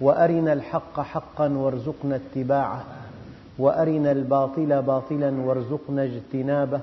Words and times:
وأرنا 0.00 0.52
الحق 0.52 1.00
حقا 1.00 1.48
وارزقنا 1.48 2.16
اتباعه 2.16 2.84
وأرنا 3.58 4.12
الباطل 4.12 4.82
باطلا 4.82 5.40
وارزقنا 5.40 6.04
اجتنابه 6.04 6.80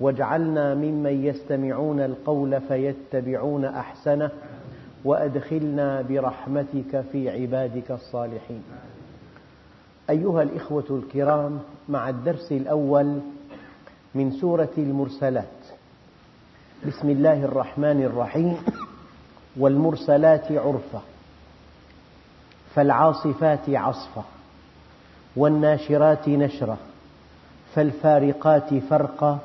واجعلنا 0.00 0.74
ممن 0.74 1.24
يستمعون 1.24 2.00
القول 2.00 2.60
فيتبعون 2.60 3.64
أحسنه 3.64 4.30
وأدخلنا 5.04 6.02
برحمتك 6.02 7.04
في 7.12 7.30
عبادك 7.30 7.90
الصالحين. 7.90 8.62
أيها 10.10 10.42
الإخوة 10.42 10.84
الكرام 10.90 11.60
مع 11.88 12.08
الدرس 12.08 12.52
الأول 12.52 13.18
من 14.14 14.30
سورة 14.30 14.72
المرسلات. 14.78 15.44
بسم 16.86 17.10
الله 17.10 17.44
الرحمن 17.44 18.02
الرحيم 18.02 18.56
والمرسلات 19.56 20.52
عرفا. 20.52 21.02
فالعاصفات 22.74 23.68
عصفا 23.68 24.24
والناشرات 25.36 26.28
نشرا 26.28 26.76
فالفارقات 27.74 28.74
فرقا 28.74 29.38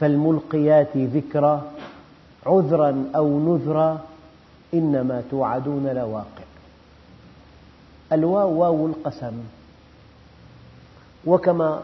فالملقيات 0.00 0.96
ذكرا 0.96 1.62
عذرا 2.46 3.10
أو 3.16 3.38
نذرا 3.56 4.00
إنما 4.74 5.22
توعدون 5.30 5.86
لواقع 5.86 6.44
الواو 8.12 8.60
واو 8.60 8.86
القسم 8.86 9.32
وكما 11.26 11.82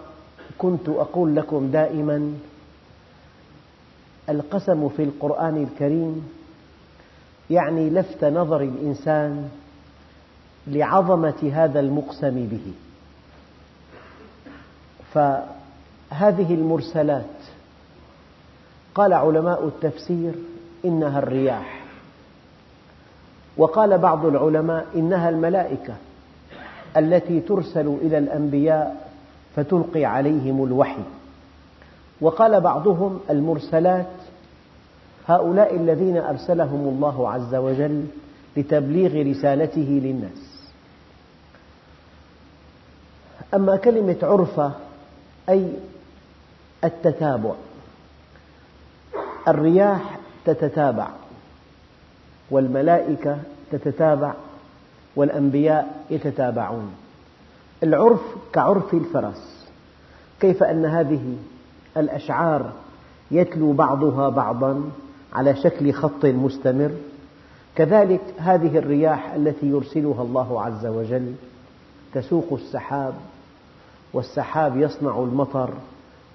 كنت 0.58 0.88
أقول 0.88 1.36
لكم 1.36 1.70
دائما 1.70 2.34
القسم 4.28 4.88
في 4.88 5.02
القرآن 5.02 5.62
الكريم 5.62 6.28
يعني 7.50 7.90
لفت 7.90 8.24
نظر 8.24 8.60
الإنسان 8.62 9.48
لعظمة 10.66 11.50
هذا 11.54 11.80
المقسم 11.80 12.46
به. 12.46 12.72
فهذه 15.12 16.54
المرسلات 16.54 17.24
قال 18.94 19.12
علماء 19.12 19.66
التفسير 19.66 20.32
إنها 20.84 21.18
الرياح. 21.18 21.80
وقال 23.56 23.98
بعض 23.98 24.26
العلماء 24.26 24.86
إنها 24.94 25.28
الملائكة 25.28 25.94
التي 26.96 27.40
ترسل 27.40 27.86
إلى 28.02 28.18
الأنبياء 28.18 29.10
فتلقي 29.56 30.04
عليهم 30.04 30.64
الوحي. 30.64 31.02
وقال 32.20 32.60
بعضهم 32.60 33.20
المرسلات 33.30 34.06
هؤلاء 35.26 35.76
الذين 35.76 36.16
أرسلهم 36.16 36.88
الله 36.88 37.30
عز 37.30 37.54
وجل 37.54 38.06
لتبليغ 38.56 39.30
رسالته 39.30 40.00
للناس. 40.04 40.49
أما 43.54 43.76
كلمة 43.76 44.16
عرفة 44.22 44.72
أي 45.48 45.72
التتابع. 46.84 47.54
الرياح 49.48 50.18
تتتابع 50.44 51.08
والملائكة 52.50 53.38
تتتابع 53.72 54.34
والأنبياء 55.16 56.04
يتتابعون. 56.10 56.90
العرف 57.82 58.20
كعرف 58.52 58.94
الفرس. 58.94 59.66
كيف 60.40 60.62
أن 60.62 60.84
هذه 60.84 61.36
الأشعار 61.96 62.72
يتلو 63.30 63.72
بعضها 63.72 64.28
بعضا 64.28 64.90
على 65.32 65.56
شكل 65.56 65.92
خط 65.92 66.24
مستمر؟ 66.24 66.90
كذلك 67.76 68.20
هذه 68.38 68.78
الرياح 68.78 69.32
التي 69.32 69.66
يرسلها 69.66 70.22
الله 70.22 70.62
عز 70.62 70.86
وجل 70.86 71.34
تسوق 72.14 72.52
السحاب 72.52 73.14
والسحاب 74.12 74.76
يصنع 74.76 75.18
المطر 75.18 75.70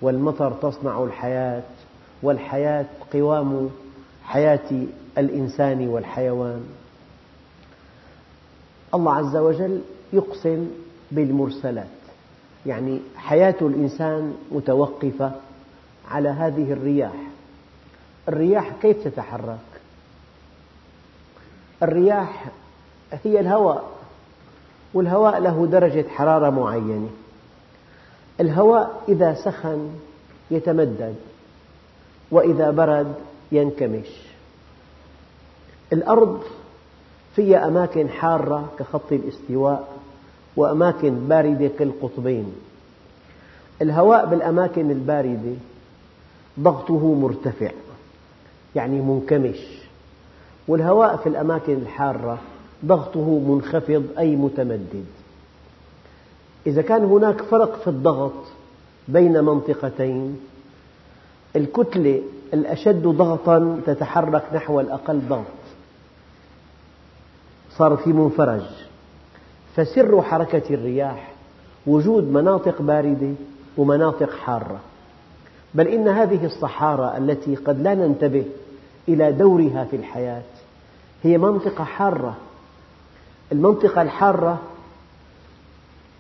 والمطر 0.02 0.52
تصنع 0.52 1.04
الحياة 1.04 1.64
والحياة 2.24 2.86
قوام 3.14 3.70
حياة 4.24 4.86
الإنسان 5.18 5.88
والحيوان. 5.88 6.64
الله 8.94 9.14
عز 9.14 9.36
وجل 9.36 9.82
يقسم 10.14 10.68
بالمرسلات. 11.12 11.88
يعني 12.66 13.00
حياة 13.16 13.56
الإنسان 13.62 14.34
متوقفة 14.52 15.32
على 16.12 16.30
هذه 16.30 16.74
الرياح. 16.74 17.16
الرياح 18.30 18.72
كيف 18.82 19.04
تتحرك؟ 19.08 19.58
الرياح 21.84 22.46
هي 23.24 23.40
الهواء 23.40 23.84
والهواء 24.94 25.40
له 25.40 25.66
درجة 25.66 26.06
حرارة 26.10 26.50
معينة. 26.50 27.10
الهواء 28.40 29.04
إذا 29.08 29.34
سخن 29.34 29.90
يتمدد 30.52 31.16
وإذا 32.32 32.72
برد 32.72 33.14
ينكمش. 33.52 34.08
الأرض 35.94 36.44
فيها 37.36 37.68
أماكن 37.68 38.10
حارة 38.10 38.70
كخط 38.80 39.12
الاستواء 39.12 39.88
وأماكن 40.56 41.28
باردة 41.28 41.68
كالقطبين. 41.68 42.56
الهواء 43.82 44.26
بالأماكن 44.26 44.92
الباردة 44.92 45.56
ضغطه 46.60 47.14
مرتفع 47.14 47.72
يعني 48.76 49.02
منكمش. 49.02 49.60
والهواء 50.68 51.18
في 51.18 51.30
الأماكن 51.30 51.74
الحارة 51.74 52.40
ضغطه 52.86 53.40
منخفض 53.40 54.06
أي 54.18 54.36
متمدد. 54.36 55.06
إذا 56.68 56.82
كان 56.82 57.04
هناك 57.04 57.42
فرق 57.42 57.80
في 57.82 57.88
الضغط 57.88 58.34
بين 59.08 59.44
منطقتين 59.44 60.40
الكتلة 61.56 62.22
الأشد 62.54 63.08
ضغطا 63.08 63.82
تتحرك 63.86 64.44
نحو 64.54 64.80
الأقل 64.80 65.22
ضغط. 65.30 65.46
صار 67.78 67.98
في 67.98 68.14
منفرج. 68.14 68.62
فسر 69.76 70.22
حركة 70.22 70.74
الرياح 70.74 71.32
وجود 71.88 72.24
مناطق 72.24 72.82
باردة 72.82 73.34
ومناطق 73.78 74.34
حارة. 74.34 74.80
بل 75.74 75.88
إن 75.88 76.08
هذه 76.08 76.46
الصحارى 76.46 77.18
التي 77.18 77.56
قد 77.56 77.82
لا 77.82 77.96
ننتبه 77.96 78.46
إلى 79.08 79.32
دورها 79.32 79.84
في 79.84 79.96
الحياة 79.96 80.42
هي 81.24 81.38
منطقة 81.38 81.84
حارة. 81.84 82.38
المنطقة 83.52 84.02
الحارة 84.02 84.62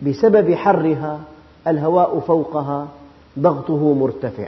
بسبب 0.01 0.53
حرها 0.53 1.21
الهواء 1.67 2.19
فوقها 2.19 2.87
ضغطه 3.39 3.93
مرتفع. 3.93 4.47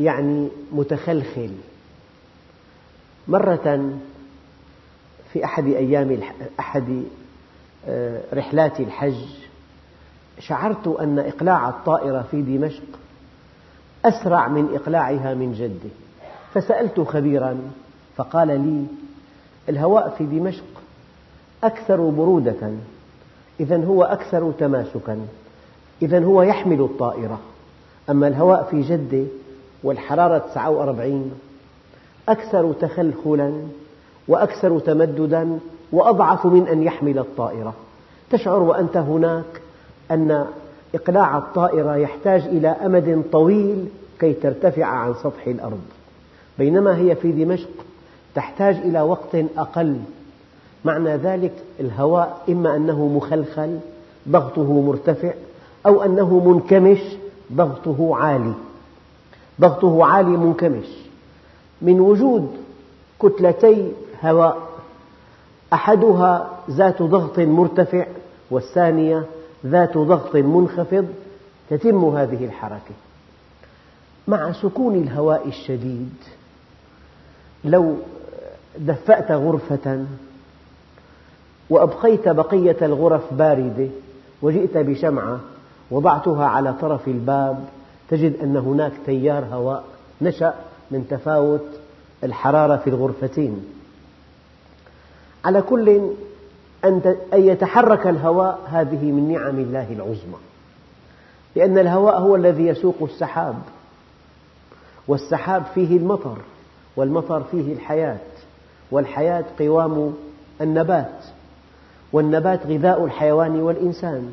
يعني 0.00 0.48
متخلخل. 0.72 1.50
مرة 3.28 3.98
في 5.32 5.44
أحد 5.44 5.66
أيام 5.66 6.20
أحد 6.60 7.02
رحلات 8.32 8.80
الحج 8.80 9.24
شعرت 10.40 10.86
أن 10.86 11.18
إقلاع 11.18 11.68
الطائرة 11.68 12.22
في 12.30 12.42
دمشق 12.42 12.82
أسرع 14.04 14.48
من 14.48 14.74
إقلاعها 14.74 15.34
من 15.34 15.52
جدة 15.52 15.90
فسألت 16.54 17.00
خبيرا 17.00 17.58
فقال 18.16 18.48
لي 18.48 18.86
الهواء 19.68 20.14
في 20.18 20.24
دمشق 20.24 20.64
أكثر 21.64 21.96
برودة. 21.96 22.72
إذا 23.60 23.84
هو 23.84 24.02
أكثر 24.02 24.52
تماسكا. 24.58 25.20
إذا 26.02 26.24
هو 26.24 26.42
يحمل 26.42 26.80
الطائرة. 26.80 27.38
أما 28.10 28.28
الهواء 28.28 28.62
في 28.70 28.82
جدة 28.82 29.24
والحرارة 29.82 30.38
49 30.54 31.32
أكثر 32.28 32.72
تخلخلا 32.72 33.52
وأكثر 34.28 34.78
تمددا 34.78 35.58
وأضعف 35.92 36.46
من 36.46 36.68
أن 36.68 36.82
يحمل 36.82 37.18
الطائرة. 37.18 37.74
تشعر 38.30 38.62
وأنت 38.62 38.96
هناك 38.96 39.62
أن 40.10 40.46
إقلاع 40.94 41.38
الطائرة 41.38 41.96
يحتاج 41.96 42.42
إلى 42.42 42.68
أمد 42.68 43.22
طويل 43.32 43.88
كي 44.20 44.32
ترتفع 44.32 44.84
عن 44.84 45.14
سطح 45.14 45.46
الأرض. 45.46 45.80
بينما 46.58 46.96
هي 46.96 47.14
في 47.16 47.32
دمشق 47.32 47.70
تحتاج 48.34 48.76
إلى 48.76 49.00
وقت 49.00 49.34
أقل 49.56 50.00
معنى 50.84 51.16
ذلك 51.16 51.52
الهواء 51.80 52.42
إما 52.48 52.76
أنه 52.76 53.06
مخلخل 53.06 53.78
ضغطه 54.28 54.80
مرتفع 54.80 55.32
أو 55.86 56.02
أنه 56.02 56.38
منكمش 56.38 57.00
ضغطه 57.52 58.16
عالي. 58.16 58.54
ضغطه 59.60 60.04
عالي 60.04 60.28
منكمش. 60.30 60.86
من 61.82 62.00
وجود 62.00 62.56
كتلتي 63.22 63.92
هواء 64.22 64.56
أحدها 65.72 66.50
ذات 66.70 67.02
ضغط 67.02 67.38
مرتفع 67.38 68.06
والثانية 68.50 69.24
ذات 69.66 69.98
ضغط 69.98 70.36
منخفض 70.36 71.06
تتم 71.70 72.04
هذه 72.04 72.44
الحركة. 72.44 72.94
مع 74.28 74.52
سكون 74.52 74.94
الهواء 74.94 75.48
الشديد 75.48 76.14
لو 77.64 77.96
دفأت 78.78 79.30
غرفة 79.30 80.04
وأبقيت 81.70 82.28
بقية 82.28 82.76
الغرف 82.82 83.34
باردة 83.34 83.88
وجئت 84.42 84.76
بشمعة 84.76 85.40
وضعتها 85.90 86.46
على 86.46 86.72
طرف 86.72 87.08
الباب 87.08 87.64
تجد 88.08 88.40
أن 88.42 88.56
هناك 88.56 88.92
تيار 89.06 89.44
هواء 89.44 89.84
نشأ 90.22 90.54
من 90.90 91.08
تفاوت 91.10 91.66
الحرارة 92.24 92.76
في 92.76 92.90
الغرفتين. 92.90 93.64
على 95.44 95.62
كل 95.62 96.10
أن 96.84 97.16
يتحرك 97.32 98.06
الهواء 98.06 98.58
هذه 98.66 99.12
من 99.12 99.32
نعم 99.32 99.58
الله 99.58 99.92
العظمى 99.92 100.38
لأن 101.56 101.78
الهواء 101.78 102.18
هو 102.18 102.36
الذي 102.36 102.66
يسوق 102.66 102.96
السحاب 103.02 103.58
والسحاب 105.08 105.62
فيه 105.74 105.96
المطر 105.96 106.38
والمطر 106.96 107.42
فيه 107.42 107.72
الحياة 107.72 108.18
والحياة 108.90 109.44
قوام 109.58 110.14
النبات. 110.60 111.24
والنبات 112.12 112.66
غذاء 112.66 113.04
الحيوان 113.04 113.60
والإنسان. 113.60 114.32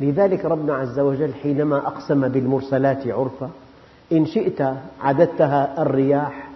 لذلك 0.00 0.44
ربنا 0.44 0.74
عز 0.74 0.98
وجل 0.98 1.34
حينما 1.34 1.76
أقسم 1.76 2.28
بالمرسلات 2.28 3.08
عرفا 3.08 3.50
إن 4.12 4.26
شئت 4.26 4.62
عددتها 5.00 5.82
الرياح 5.82 6.48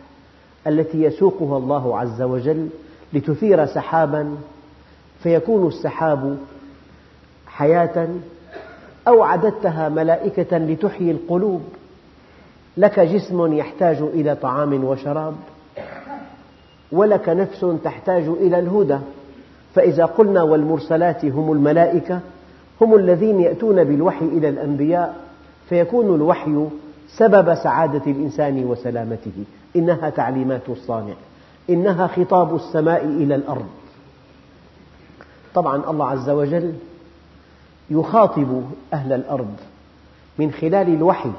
التي 0.66 1.02
يسوقها 1.02 1.58
الله 1.58 1.98
عز 1.98 2.22
وجل 2.22 2.68
لتثير 3.12 3.66
سحابا 3.66 4.36
فيكون 5.22 5.66
السحاب 5.66 6.38
حياة 7.46 8.08
أو 9.08 9.22
عددتها 9.22 9.88
ملائكة 9.88 10.58
لتحيي 10.58 11.10
القلوب. 11.10 11.62
لك 12.76 13.00
جسم 13.00 13.52
يحتاج 13.52 13.96
إلى 13.96 14.34
طعام 14.34 14.84
وشراب 14.84 15.34
ولك 16.92 17.28
نفس 17.28 17.66
تحتاج 17.84 18.28
إلى 18.28 18.58
الهدى. 18.58 18.98
فإذا 19.74 20.04
قلنا 20.04 20.42
والمرسلات 20.42 21.24
هم 21.24 21.52
الملائكة 21.52 22.20
هم 22.80 22.94
الذين 22.94 23.40
يأتون 23.40 23.84
بالوحي 23.84 24.24
إلى 24.24 24.48
الأنبياء 24.48 25.16
فيكون 25.68 26.14
الوحي 26.14 26.66
سبب 27.08 27.54
سعادة 27.54 28.10
الإنسان 28.10 28.64
وسلامته. 28.64 29.44
إنها 29.76 30.10
تعليمات 30.10 30.68
الصانع. 30.68 31.14
إنها 31.70 32.06
خطاب 32.06 32.54
السماء 32.54 33.04
إلى 33.04 33.34
الأرض. 33.34 33.66
طبعا 35.54 35.90
الله 35.90 36.10
عز 36.10 36.30
وجل 36.30 36.74
يخاطب 37.90 38.62
أهل 38.92 39.12
الأرض 39.12 39.54
من 40.38 40.52
خلال 40.52 40.94
الوحي 40.94 41.30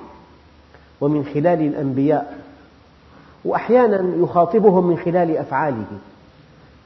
ومن 1.01 1.25
خلال 1.25 1.61
الأنبياء 1.61 2.37
وأحيانا 3.45 4.15
يخاطبهم 4.23 4.87
من 4.87 4.97
خلال 4.97 5.37
أفعاله. 5.37 5.85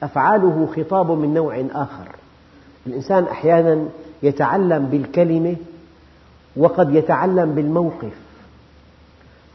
أفعاله 0.04 0.70
خطاب 0.76 1.12
من 1.12 1.34
نوع 1.34 1.66
آخر. 1.72 2.08
الإنسان 2.88 3.24
أحيانا 3.24 3.86
يتعلم 4.24 4.86
بالكلمة 4.86 5.56
وقد 6.58 6.96
يتعلم 6.96 7.56
بالموقف. 7.56 8.14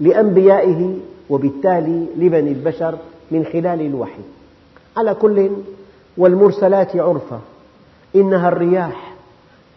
لأنبيائه 0.00 0.96
وبالتالي 1.30 2.06
لبني 2.16 2.52
البشر 2.52 2.98
من 3.30 3.44
خلال 3.44 3.80
الوحي. 3.80 4.22
على 4.96 5.14
كل 5.14 5.50
والمرسلات 6.16 6.96
عرفا 6.96 7.40
إنها 8.16 8.48
الرياح. 8.48 9.17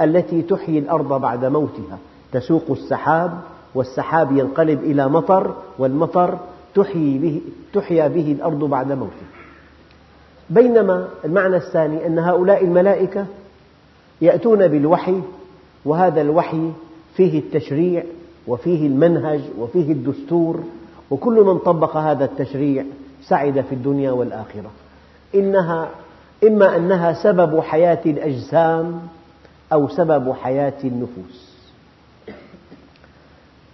التي 0.04 0.42
تحيي 0.42 0.80
الأرض 0.80 1.22
بعد 1.22 1.46
موتها. 1.46 1.98
تسوق 2.32 2.64
السحاب 2.70 3.40
والسحاب 3.76 4.32
ينقلب 4.32 4.84
إلى 4.84 5.10
مطر 5.10 5.56
والمطر 5.80 6.38
تحيي 6.76 7.18
به, 7.18 7.42
تحيا 7.74 8.08
به 8.08 8.32
الأرض 8.32 8.64
بعد 8.64 8.92
موتها. 8.92 9.32
بينما 10.50 11.08
المعنى 11.26 11.56
الثاني 11.56 12.08
أن 12.08 12.20
هؤلاء 12.20 12.64
الملائكة 12.64 13.26
يأتون 14.22 14.68
بالوحي 14.68 15.22
وهذا 15.86 16.22
الوحي 16.22 16.72
فيه 17.16 17.40
التشريع 17.40 18.04
وفيه 18.48 18.88
المنهج 18.88 19.42
وفيه 19.60 19.92
الدستور 19.92 20.60
وكل 21.12 21.44
من 21.44 21.58
طبق 21.58 21.98
هذا 21.98 22.26
التشريع 22.26 22.86
سعد 23.24 23.62
في 23.62 23.76
الدنيا 23.76 24.12
والآخرة. 24.12 24.72
إنها 25.36 25.90
إما 26.48 26.76
أنها 26.76 27.14
سبب 27.24 27.60
حياة 27.60 28.02
الأجسام 28.06 29.02
أو 29.74 29.88
سبب 29.88 30.34
حياة 30.34 30.74
النفوس. 30.84 31.52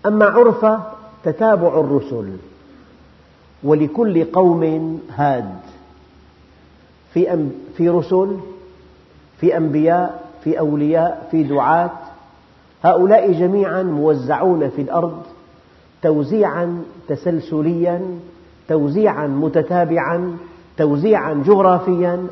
أما 0.05 0.25
عرف 0.25 0.81
تتابع 1.23 1.79
الرسل 1.79 2.37
ولكل 3.63 4.23
قوم 4.23 4.99
هاد. 5.15 5.55
في 7.13 7.49
في 7.77 7.89
رسل 7.89 8.37
في 9.39 9.57
أنبياء 9.57 10.27
في 10.43 10.59
أولياء 10.59 11.27
في 11.31 11.43
دعاة. 11.43 11.91
هؤلاء 12.83 13.31
جميعا 13.31 13.83
موزعون 13.83 14.69
في 14.69 14.81
الأرض 14.81 15.21
توزيعا 16.01 16.83
تسلسليا 17.07 18.19
توزيعا 18.67 19.27
متتابعا 19.27 20.37
توزيعا 20.77 21.43
جغرافيا 21.45 22.27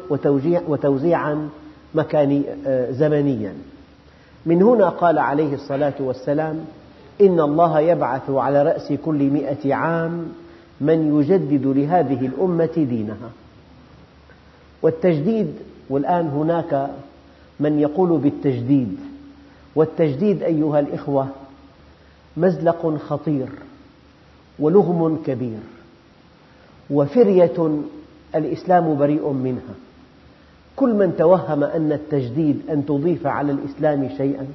وتوزيعا 0.67 1.49
مكاني 1.95 2.43
زمنيا. 2.91 3.53
من 4.45 4.63
هنا 4.63 4.89
قال 4.89 5.19
عليه 5.19 5.53
الصلاة 5.53 5.93
والسلام 5.99 6.65
إن 7.21 7.39
الله 7.39 7.79
يبعث 7.79 8.29
على 8.29 8.63
رأس 8.63 8.93
كل 9.05 9.29
مئة 9.29 9.73
عام 9.75 10.25
من 10.81 11.19
يجدد 11.19 11.65
لهذه 11.65 12.25
الأمة 12.25 12.75
دينها. 12.75 13.29
والتجديد 14.81 15.53
والآن 15.89 16.27
هناك 16.27 16.89
من 17.59 17.79
يقول 17.79 18.19
بالتجديد 18.19 18.97
والتجديد 19.75 20.43
أيها 20.43 20.79
الإخوة 20.79 21.27
مزلق 22.37 22.97
خطير 23.07 23.47
ولغم 24.59 25.21
كبير 25.25 25.59
وفرية 26.89 27.81
الإسلام 28.35 28.97
بريء 28.97 29.29
منها. 29.29 29.75
كل 30.75 30.93
من 30.93 31.15
توهم 31.17 31.63
أن 31.63 31.91
التجديد 31.91 32.61
أن 32.69 32.85
تضيف 32.85 33.27
على 33.27 33.51
الإسلام 33.51 34.09
شيئا 34.17 34.47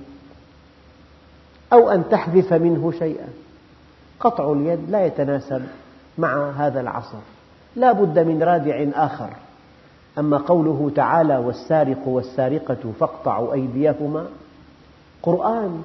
أو 1.73 1.91
أن 1.91 2.09
تحذف 2.11 2.53
منه 2.53 2.93
شيئا. 2.99 3.29
قطع 4.21 4.53
اليد 4.53 4.91
لا 4.91 5.07
يتناسب 5.07 5.63
مع 6.19 6.51
هذا 6.51 6.81
العصر. 6.81 7.19
لا 7.77 7.93
بد 7.93 8.19
من 8.19 8.43
رادع 8.43 8.87
آخر. 8.95 9.31
أما 10.19 10.39
قوله 10.39 10.91
تعالى 10.95 11.37
والسارق 11.37 12.09
والسارقة 12.09 12.93
فاقطعوا 13.01 13.53
أيديهما 13.53 14.27
قرآن 15.23 15.83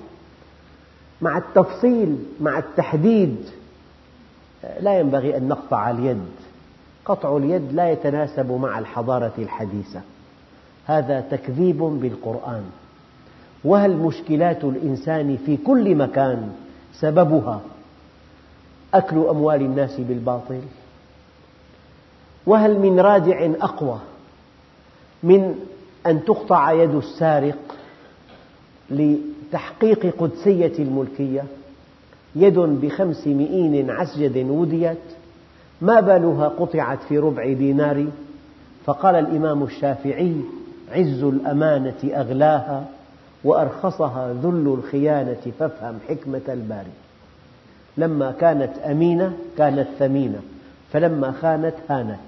مع 1.21 1.37
التفصيل 1.37 2.17
مع 2.41 2.57
التحديد 2.59 3.45
لا 4.79 4.99
ينبغي 4.99 5.37
أن 5.37 5.47
نقطع 5.47 5.89
اليد. 5.89 6.25
قطع 7.05 7.37
اليد 7.37 7.73
لا 7.73 7.91
يتناسب 7.91 8.51
مع 8.51 8.79
الحضارة 8.79 9.33
الحديثة. 9.37 10.01
هذا 10.85 11.21
تكذيب 11.21 11.77
بالقرآن. 11.77 12.63
وهل 13.63 13.97
مشكلات 13.97 14.63
الإنسان 14.63 15.37
في 15.45 15.57
كل 15.57 15.95
مكان 15.95 16.51
سببها 16.93 17.61
أكل 18.93 19.17
أموال 19.17 19.61
الناس 19.61 19.99
بالباطل؟ 19.99 20.61
وهل 22.45 22.79
من 22.79 22.99
رادع 22.99 23.51
أقوى 23.61 23.99
من 25.23 25.55
أن 26.05 26.25
تقطع 26.25 26.71
يد 26.71 26.95
السارق 26.95 27.75
لتحقيق 28.89 30.15
قدسية 30.17 30.73
الملكية؟ 30.79 31.43
يد 32.35 32.59
بخمس 32.59 33.27
مئين 33.27 33.89
عسجد 33.89 34.49
وديت 34.49 34.97
ما 35.81 35.99
بالها 35.99 36.47
قطعت 36.47 36.99
في 37.09 37.17
ربع 37.17 37.53
دينار؟ 37.53 38.05
فقال 38.85 39.15
الإمام 39.15 39.63
الشافعي 39.63 40.35
عز 40.91 41.23
الأمانة 41.23 41.97
أغلاها 42.03 42.85
وأرخصها 43.43 44.33
ذل 44.33 44.77
الخيانة 44.79 45.51
فافهم 45.59 45.99
حكمة 46.09 46.41
الباري. 46.49 46.91
لما 47.97 48.31
كانت 48.31 48.77
أمينة 48.77 49.33
كانت 49.57 49.87
ثمينة 49.99 50.41
فلما 50.93 51.31
خانت 51.31 51.75
هانت. 51.89 52.19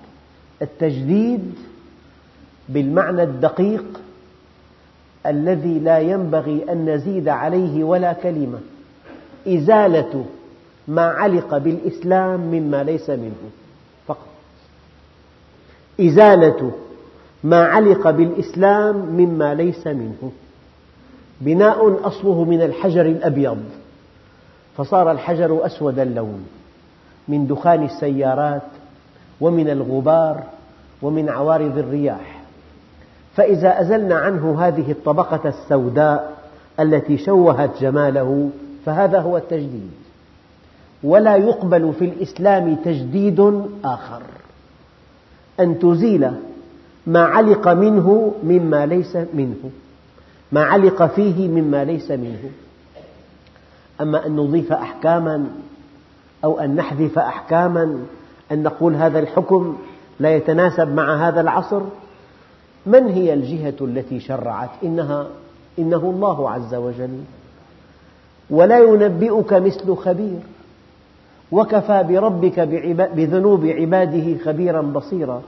التجديد 0.61 1.55
بالمعنى 2.69 3.23
الدقيق 3.23 3.85
الذي 5.25 5.79
لا 5.79 5.99
ينبغي 5.99 6.65
أن 6.71 6.89
نزيد 6.89 7.27
عليه 7.27 7.83
ولا 7.83 8.13
كلمة. 8.13 8.59
إزالة 9.47 10.25
ما 10.87 11.05
علق 11.05 11.57
بالإسلام 11.57 12.39
مما 12.39 12.83
ليس 12.83 13.09
منه 13.09 13.49
فقط. 14.07 14.27
إزالة 16.01 16.71
ما 17.43 17.63
علق 17.63 18.09
بالإسلام 18.09 18.95
مما 18.95 19.53
ليس 19.53 19.87
منه. 19.87 20.31
بناء 21.41 22.07
أصله 22.07 22.43
من 22.43 22.61
الحجر 22.61 23.05
الأبيض. 23.05 23.63
فصار 24.77 25.11
الحجر 25.11 25.65
أسود 25.65 25.99
اللون. 25.99 26.45
من 27.27 27.47
دخان 27.47 27.85
السيارات 27.85 28.61
ومن 29.41 29.69
الغبار 29.69 30.43
ومن 31.01 31.29
عوارض 31.29 31.77
الرياح. 31.77 32.41
فإذا 33.35 33.81
أزلنا 33.81 34.15
عنه 34.15 34.67
هذه 34.67 34.91
الطبقة 34.91 35.49
السوداء 35.49 36.37
التي 36.79 37.17
شوهت 37.17 37.81
جماله 37.81 38.49
فهذا 38.85 39.19
هو 39.19 39.37
التجديد. 39.37 39.91
ولا 41.03 41.35
يقبل 41.35 41.93
في 41.99 42.05
الإسلام 42.05 42.75
تجديد 42.75 43.63
آخر. 43.83 44.21
أن 45.59 45.79
تزيل 45.79 46.31
ما 47.07 47.19
علق 47.19 47.67
منه 47.67 48.33
مما 48.43 48.85
ليس 48.85 49.15
منه. 49.33 49.71
ما 50.51 50.63
علق 50.63 51.05
فيه 51.05 51.47
مما 51.47 51.83
ليس 51.83 52.11
منه. 52.11 52.49
أما 54.01 54.25
أن 54.25 54.35
نضيف 54.35 54.73
أحكاما 54.73 55.45
أو 56.43 56.59
أن 56.59 56.75
نحذف 56.75 57.19
أحكاما 57.19 57.99
أن 58.51 58.63
نقول 58.63 58.95
هذا 58.95 59.19
الحكم 59.19 59.77
لا 60.19 60.35
يتناسب 60.35 60.93
مع 60.93 61.27
هذا 61.27 61.41
العصر 61.41 61.81
من 62.85 63.07
هي 63.07 63.33
الجهة 63.33 63.75
التي 63.81 64.19
شرعت؟ 64.19 64.69
إنها 64.83 65.27
إنه 65.79 65.97
الله 66.15 66.49
عز 66.49 66.75
وجل. 66.75 67.19
ولا 68.49 68.79
ينبئك 68.79 69.53
مثل 69.53 69.95
خبير. 69.95 70.39
وكفى 71.51 72.03
بربك 72.03 72.59
بذنوب 73.15 73.65
عباده 73.65 74.37
خبيرا 74.45 74.81
بصيرا. 74.81 75.41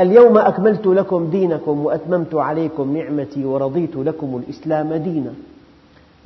اليوم 0.00 0.38
أكملت 0.38 0.86
لكم 0.86 1.30
دينكم 1.30 1.84
وأتممت 1.84 2.34
عليكم 2.34 2.96
نعمتي 2.96 3.44
ورضيت 3.44 3.96
لكم 3.96 4.42
الإسلام 4.44 4.94
دينا. 4.94 5.32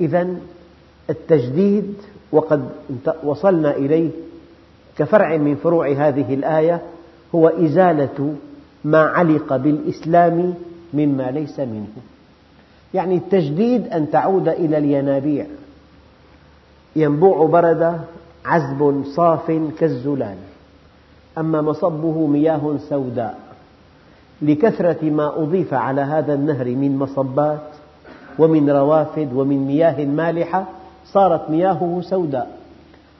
إذا 0.01 0.27
التجديد 1.09 1.93
وقد 2.31 2.69
وصلنا 3.23 3.71
إليه 3.75 4.09
كفرع 4.97 5.37
من 5.37 5.55
فروع 5.55 5.91
هذه 5.91 6.33
الآية 6.33 6.81
هو 7.35 7.47
إزالة 7.47 8.35
ما 8.83 8.99
علق 8.99 9.55
بالإسلام 9.55 10.53
مما 10.93 11.31
ليس 11.31 11.59
منه. 11.59 11.87
يعني 12.93 13.15
التجديد 13.15 13.87
أن 13.87 14.11
تعود 14.11 14.47
إلى 14.47 14.77
الينابيع. 14.77 15.45
ينبوع 16.95 17.45
برد 17.45 17.99
عذب 18.45 19.03
صاف 19.05 19.51
كالزلال. 19.79 20.37
أما 21.37 21.61
مصبه 21.61 22.27
مياه 22.27 22.77
سوداء. 22.89 23.42
لكثرة 24.43 25.09
ما 25.09 25.43
أضيف 25.43 25.73
على 25.73 26.01
هذا 26.01 26.33
النهر 26.33 26.65
من 26.65 26.97
مصبات 26.97 27.61
ومن 28.39 28.69
روافد 28.69 29.33
ومن 29.33 29.67
مياه 29.67 30.05
مالحة 30.05 30.65
صارت 31.05 31.49
مياهه 31.49 32.01
سوداء. 32.03 32.57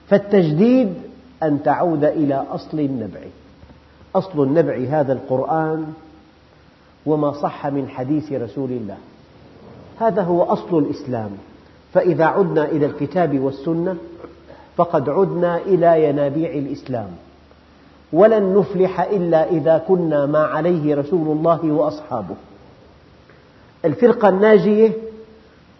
فالتجديد 0.08 0.94
أن 1.42 1.62
تعود 1.62 2.04
إلى 2.04 2.44
أصل 2.50 2.80
النبع. 2.80 3.20
أصل 4.14 4.42
النبع 4.42 4.84
هذا 4.88 5.12
القرآن 5.12 5.92
وما 7.06 7.32
صح 7.32 7.66
من 7.66 7.88
حديث 7.88 8.32
رسول 8.32 8.70
الله. 8.70 8.96
هذا 10.00 10.22
هو 10.22 10.42
أصل 10.42 10.78
الإسلام. 10.78 11.30
فإذا 11.92 12.24
عدنا 12.24 12.64
إلى 12.64 12.86
الكتاب 12.86 13.40
والسنة 13.40 13.96
فقد 14.76 15.08
عدنا 15.08 15.56
إلى 15.56 16.08
ينابيع 16.08 16.50
الإسلام. 16.50 17.08
ولن 18.12 18.58
نفلح 18.58 19.00
إلا 19.00 19.50
إذا 19.50 19.78
كنا 19.88 20.26
ما 20.26 20.38
عليه 20.38 20.94
رسول 20.94 21.38
الله 21.38 21.72
وأصحابه. 21.72 22.34
الفرقة 23.84 24.28
الناجية 24.28 24.92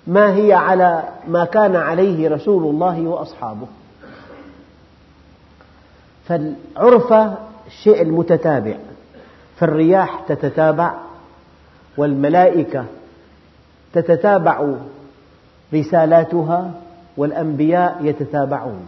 ما 0.06 0.34
هي 0.34 0.52
على 0.52 1.02
ما 1.28 1.44
كان 1.44 1.76
عليه 1.76 2.28
رسول 2.28 2.62
الله 2.62 3.02
وأصحابه. 3.02 3.66
فالعرف 6.24 7.36
الشيء 7.66 8.02
المتتابع 8.02 8.76
فالرياح 9.56 10.20
تتتابع 10.28 10.94
والملائكة 11.96 12.84
تتتابع 13.92 14.74
رسالاتها 15.74 16.70
والأنبياء 17.16 17.98
يتتابعون. 18.00 18.86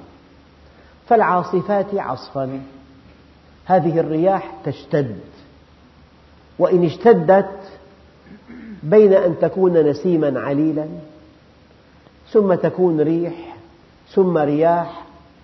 فالعاصفات 1.09 1.95
عصفا. 1.95 2.61
هذه 3.67 4.01
الرياح 4.01 4.53
تشتد. 4.65 5.17
وإن 6.59 6.85
اشتدت 6.85 7.51
بين 8.83 9.13
أن 9.13 9.39
تكون 9.41 9.73
نسيما 9.91 10.41
عليلا 10.41 10.87
ثم 12.31 12.55
تكون 12.55 13.01
ريح 13.01 13.57
ثم 14.11 14.39
رياح 14.39 15.03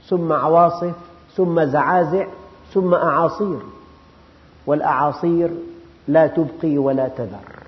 ثم 0.08 0.32
عواصف 0.32 0.94
ثم 1.36 1.64
زعازع 1.64 2.26
ثم 2.72 2.94
أعاصير. 2.94 3.58
والأعاصير 4.66 5.50
لا 6.08 6.26
تبقي 6.26 6.78
ولا 6.78 7.08
تذر. 7.08 7.62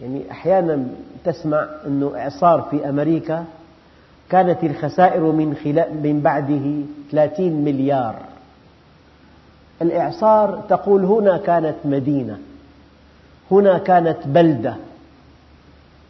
يعني 0.00 0.30
أحيانا 0.30 0.86
تسمع 1.24 1.66
أنه 1.86 2.12
إعصار 2.16 2.62
في 2.70 2.88
أمريكا 2.88 3.44
كانت 4.30 4.64
الخسائر 4.64 5.22
من, 5.22 5.56
من 6.02 6.20
بعده 6.20 6.82
30 7.10 7.64
مليار. 7.64 8.25
الإعصار 9.82 10.62
تقول 10.68 11.04
هنا 11.04 11.36
كانت 11.38 11.76
مدينة 11.84 12.38
هنا 13.50 13.78
كانت 13.78 14.18
بلدة 14.26 14.76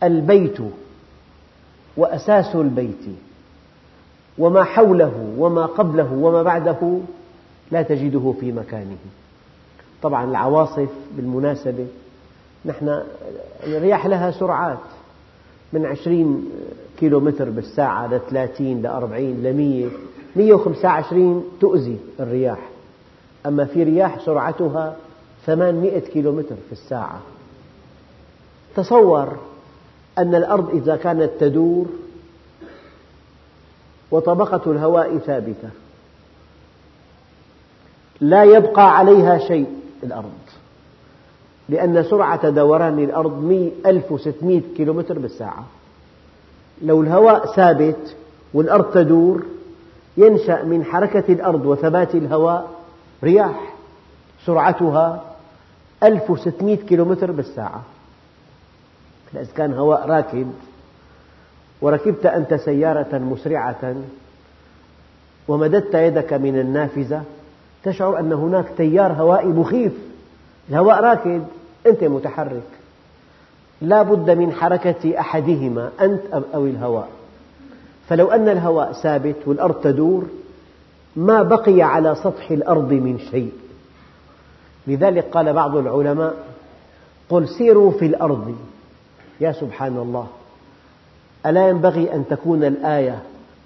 البيت 0.02 0.58
وأساس 1.96 2.56
البيت 2.56 3.04
وما 4.38 4.64
حوله 4.64 5.34
وما 5.38 5.66
قبله 5.66 6.12
وما 6.12 6.42
بعده 6.42 6.98
لا 7.70 7.82
تجده 7.82 8.34
في 8.40 8.52
مكانه. 8.52 8.96
طبعا 10.02 10.24
العواصف 10.24 10.88
بالمناسبة 11.16 11.86
نحن 12.64 13.02
الرياح 13.66 14.06
لها 14.06 14.30
سرعات 14.30 14.78
من 15.72 15.86
عشرين 15.86 16.44
كيلو 16.98 17.20
متر 17.20 17.50
بالساعة 17.50 18.14
لثلاثين 18.14 18.82
لأربعين 18.82 19.42
لمية 19.42 19.88
مية 20.36 20.54
وخمسة 20.54 20.88
وعشرين 20.88 21.42
تؤذي 21.60 21.98
الرياح. 22.20 22.58
أما 23.46 23.64
في 23.64 23.82
رياح 23.82 24.20
سرعتها 24.24 24.96
ثمانمئة 25.46 26.00
كيلو 26.00 26.32
متر 26.32 26.56
في 26.66 26.72
الساعة. 26.72 27.20
تصور 28.76 29.36
أن 30.18 30.34
الأرض 30.34 30.70
إذا 30.70 30.96
كانت 30.96 31.30
تدور 31.40 31.86
وطبقة 34.10 34.70
الهواء 34.72 35.18
ثابتة. 35.18 35.70
لا 38.20 38.44
يبقى 38.44 38.98
عليها 38.98 39.38
شيء 39.38 39.66
الأرض 40.02 40.32
لأن 41.68 42.02
سرعة 42.02 42.48
دوران 42.48 42.98
الأرض 42.98 43.70
1600 43.86 44.62
كيلومتر 44.76 45.18
بالساعة. 45.18 45.64
لو 46.82 47.02
الهواء 47.02 47.54
ثابت 47.54 48.16
والأرض 48.54 48.92
تدور 48.92 49.42
ينشأ 50.16 50.62
من 50.62 50.84
حركة 50.84 51.32
الأرض 51.32 51.66
وثبات 51.66 52.14
الهواء 52.14 52.75
رياح 53.24 53.74
سرعتها 54.46 55.24
1600 56.02 56.76
كيلومتر 56.76 57.30
بالساعة. 57.30 57.82
إذا 59.34 59.46
كان 59.56 59.74
هواء 59.74 60.08
راكد 60.08 60.46
وركبت 61.80 62.26
أنت 62.26 62.54
سيارة 62.54 63.18
مسرعة 63.18 63.94
ومددت 65.48 65.94
يدك 65.94 66.32
من 66.32 66.58
النافذة 66.58 67.22
تشعر 67.84 68.18
أن 68.18 68.32
هناك 68.32 68.66
تيار 68.76 69.12
هوائي 69.12 69.46
مخيف. 69.46 69.92
الهواء 70.70 71.00
راكد 71.00 71.42
أنت 71.86 72.04
متحرك. 72.04 72.62
لا 73.80 74.02
بد 74.02 74.30
من 74.30 74.52
حركة 74.52 75.20
أحدهما 75.20 75.90
أنت 76.00 76.22
أو 76.54 76.66
الهواء. 76.66 77.08
فلو 78.08 78.30
أن 78.30 78.48
الهواء 78.48 78.92
ثابت 78.92 79.36
والأرض 79.46 79.80
تدور 79.80 80.26
ما 81.16 81.42
بقي 81.42 81.82
على 81.82 82.14
سطح 82.14 82.50
الأرض 82.50 82.92
من 82.92 83.18
شيء. 83.18 83.52
لذلك 84.86 85.24
قال 85.24 85.52
بعض 85.52 85.76
العلماء 85.76 86.34
قل 87.28 87.48
سيروا 87.48 87.90
في 87.90 88.06
الأرض. 88.06 88.56
يا 89.40 89.52
سبحان 89.52 89.96
الله 89.96 90.26
ألا 91.46 91.68
ينبغي 91.68 92.14
أن 92.14 92.24
تكون 92.30 92.64
الآية 92.64 93.22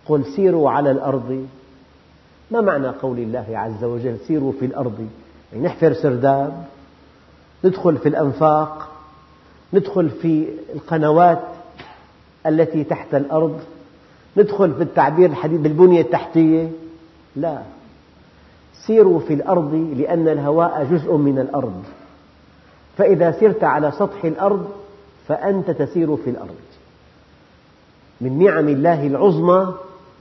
قل 0.07 0.25
سيروا 0.25 0.71
على 0.71 0.91
الأرض؟ 0.91 1.47
ما 2.51 2.61
معنى 2.61 2.89
قول 2.89 3.19
الله 3.19 3.47
عز 3.49 3.85
وجل 3.85 4.17
سيروا 4.27 4.53
في 4.53 4.67
الأرض؟ 4.67 5.09
يعني 5.53 5.67
نحفر 5.67 5.93
سرداب 5.93 6.65
ندخل 7.65 7.99
في 7.99 8.09
الأنفاق 8.09 8.89
ندخل 9.73 10.11
في 10.11 10.49
القنوات 10.75 11.43
التي 12.47 12.85
تحت 12.85 13.15
الأرض 13.15 13.61
ندخل 14.37 14.75
في 14.75 14.83
التعبير 14.83 15.31
الحديث 15.31 15.61
بالبنية 15.61 16.01
التحتية. 16.01 16.71
لا. 17.37 17.63
سيروا 18.87 19.21
في 19.21 19.35
الأرض 19.35 19.95
لأن 19.97 20.29
الهواء 20.29 20.85
جزء 20.85 21.17
من 21.17 21.39
الأرض. 21.39 21.83
فإذا 22.99 23.41
سرت 23.41 23.65
على 23.65 23.93
سطح 23.93 24.25
الأرض 24.25 24.69
فأنت 25.29 25.71
تسير 25.71 26.17
في 26.17 26.31
الأرض. 26.31 26.57
من 28.21 28.45
نعم 28.45 28.69
الله 28.69 29.07
العظمى 29.07 29.75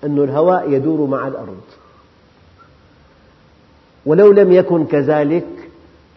أن 0.04 0.18
الهواء 0.18 0.72
يدور 0.72 1.08
مع 1.08 1.28
الأرض. 1.28 1.62
ولو 4.06 4.32
لم 4.32 4.52
يكن 4.52 4.86
كذلك 4.86 5.48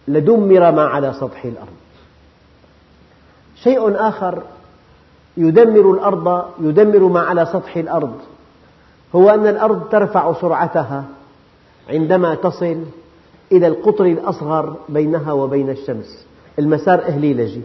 لدمر 0.09 0.73
ما 0.73 0.83
على 0.83 1.13
سطح 1.13 1.45
الأرض. 1.45 1.77
شيء 3.57 4.09
آخر 4.09 4.43
يدمر 5.37 5.91
الأرض 5.91 6.45
يدمر 6.61 7.09
ما 7.09 7.21
على 7.21 7.47
سطح 7.47 7.77
الأرض. 7.77 8.19
هو 9.15 9.31
أن 9.31 9.47
الأرض 9.47 9.89
ترفع 9.89 10.33
سرعتها 10.33 11.05
عندما 11.89 12.35
تصل 12.35 12.79
إلى 13.53 13.67
القطر 13.67 14.07
الأصغر 14.07 14.77
بينها 14.89 15.33
وبين 15.33 15.71
الشمس. 15.71 16.27
المسار 16.59 17.03
إهليلجي 17.03 17.63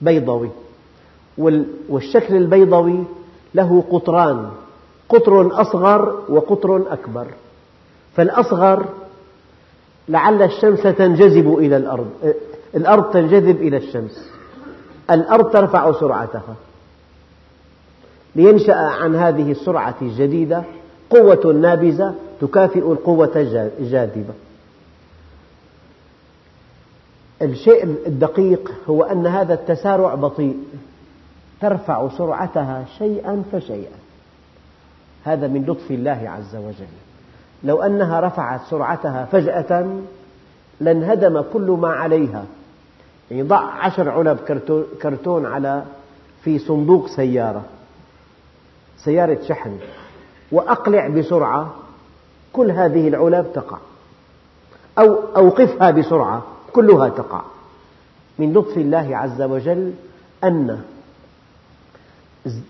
بيضوي 0.00 0.50
والشكل 1.88 2.36
البيضوي 2.36 3.04
له 3.54 3.84
قطران 3.90 4.50
قطر 5.08 5.60
أصغر 5.60 6.22
وقطر 6.28 6.92
أكبر. 6.92 7.26
فالأصغر 8.16 8.84
لعل 10.08 10.42
الشمس 10.42 10.82
تنجذب 10.82 11.58
إلى 11.58 11.76
الأرض 11.76 12.10
الأرض 12.74 13.12
تنجذب 13.12 13.56
إلى 13.56 13.76
الشمس. 13.76 14.30
الأرض 15.10 15.50
ترفع 15.50 15.92
سرعتها. 15.92 16.54
لينشأ 18.36 18.74
عن 18.74 19.16
هذه 19.16 19.50
السرعة 19.50 19.94
الجديدة 20.02 20.64
قوة 21.10 21.52
نابذة 21.52 22.14
تكافئ 22.40 22.92
القوة 22.92 23.32
الجاذبة. 23.80 24.34
الشيء 27.42 27.84
الدقيق 27.84 28.72
هو 28.88 29.02
أن 29.02 29.26
هذا 29.26 29.54
التسارع 29.54 30.14
بطيء 30.14 30.56
ترفع 31.60 32.08
سرعتها 32.08 32.84
شيئا 32.98 33.42
فشيئا. 33.52 33.98
هذا 35.24 35.46
من 35.46 35.64
لطف 35.66 35.90
الله 35.90 36.30
عز 36.30 36.56
وجل. 36.56 36.86
لو 37.64 37.82
أنها 37.82 38.20
رفعت 38.20 38.60
سرعتها 38.70 39.24
فجأة 39.24 40.00
لانهدم 40.80 41.40
كل 41.40 41.70
ما 41.70 41.88
عليها. 41.88 42.44
يعني 43.30 43.42
ضع 43.42 43.60
عشر 43.60 44.08
علب 44.08 44.38
كرتون 45.02 45.46
على 45.46 45.82
في 46.44 46.58
صندوق 46.58 47.06
سيارة. 47.06 47.64
سيارة 48.96 49.38
شحن. 49.48 49.78
وأقلع 50.52 51.08
بسرعة 51.08 51.74
كل 52.52 52.70
هذه 52.70 53.08
العلب 53.08 53.52
تقع. 53.54 53.78
أو 54.98 55.18
أوقفها 55.36 55.90
بسرعة 55.90 56.42
كلها 56.72 57.08
تقع. 57.08 57.42
من 58.38 58.52
لطف 58.52 58.76
الله 58.76 59.16
عز 59.16 59.42
وجل 59.42 59.92
أن 60.44 60.80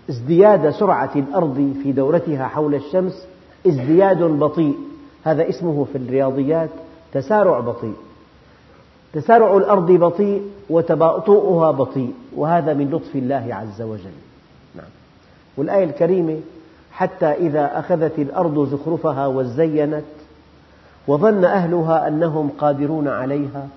ازدياد 0.09 0.69
سرعة 0.69 1.11
الأرض 1.15 1.75
في 1.83 1.91
دورتها 1.91 2.47
حول 2.47 2.75
الشمس 2.75 3.25
ازدياد 3.67 4.23
بطيء. 4.23 4.77
هذا 5.23 5.49
اسمه 5.49 5.85
في 5.91 5.97
الرياضيات 5.97 6.69
تسارع 7.13 7.59
بطيء. 7.59 7.95
تسارع 9.13 9.57
الأرض 9.57 9.91
بطيء 9.91 10.51
وتباطؤها 10.69 11.71
بطيء. 11.71 12.13
وهذا 12.35 12.73
من 12.73 12.91
لطف 12.91 13.15
الله 13.15 13.47
عز 13.55 13.81
وجل. 13.81 14.11
نعم. 14.75 14.89
والآية 15.57 15.83
الكريمة 15.83 16.39
حتى 16.91 17.25
إذا 17.25 17.79
أخذت 17.79 18.19
الأرض 18.19 18.69
زخرفها 18.69 19.27
وزينت 19.27 20.03
وظن 21.07 21.45
أهلها 21.45 22.07
أنهم 22.07 22.49
قادرون 22.57 23.07
عليها 23.07 23.67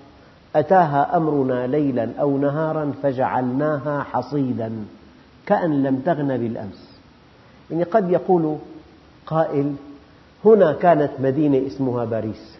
أتاها 0.56 1.16
أمرنا 1.16 1.66
ليلا 1.66 2.08
أو 2.20 2.38
نهارا 2.38 2.92
فجعلناها 3.02 4.02
حصيدا 4.02 4.72
كأن 5.46 5.82
لم 5.82 5.96
تغن 5.96 6.36
بالأمس. 6.36 6.90
يعني 7.70 7.82
قد 7.82 8.10
يقول 8.10 8.56
قائل 9.26 9.74
هنا 10.44 10.72
كانت 10.72 11.10
مدينة 11.18 11.66
اسمها 11.66 12.04
باريس 12.04 12.54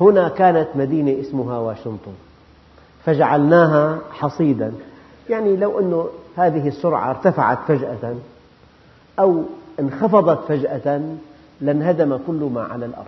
هنا 0.00 0.28
كانت 0.28 0.68
مدينة 0.74 1.20
اسمها 1.20 1.58
واشنطن 1.58 2.12
فجعلناها 3.04 3.98
حصيدا. 4.10 4.72
يعني 5.30 5.56
لو 5.56 5.80
أن 5.80 6.04
هذه 6.36 6.68
السرعة 6.68 7.10
ارتفعت 7.10 7.58
فجأة 7.68 8.14
أو 9.18 9.42
انخفضت 9.80 10.48
فجأة 10.48 11.14
لانهدم 11.60 12.16
كل 12.26 12.50
ما 12.54 12.62
على 12.62 12.86
الأرض. 12.86 13.06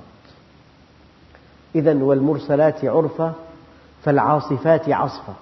إذا 1.74 1.94
والمرسلات 1.94 2.84
عرفا 2.84 3.32
فالعاصفات 4.04 4.88
عصفا 4.88 5.34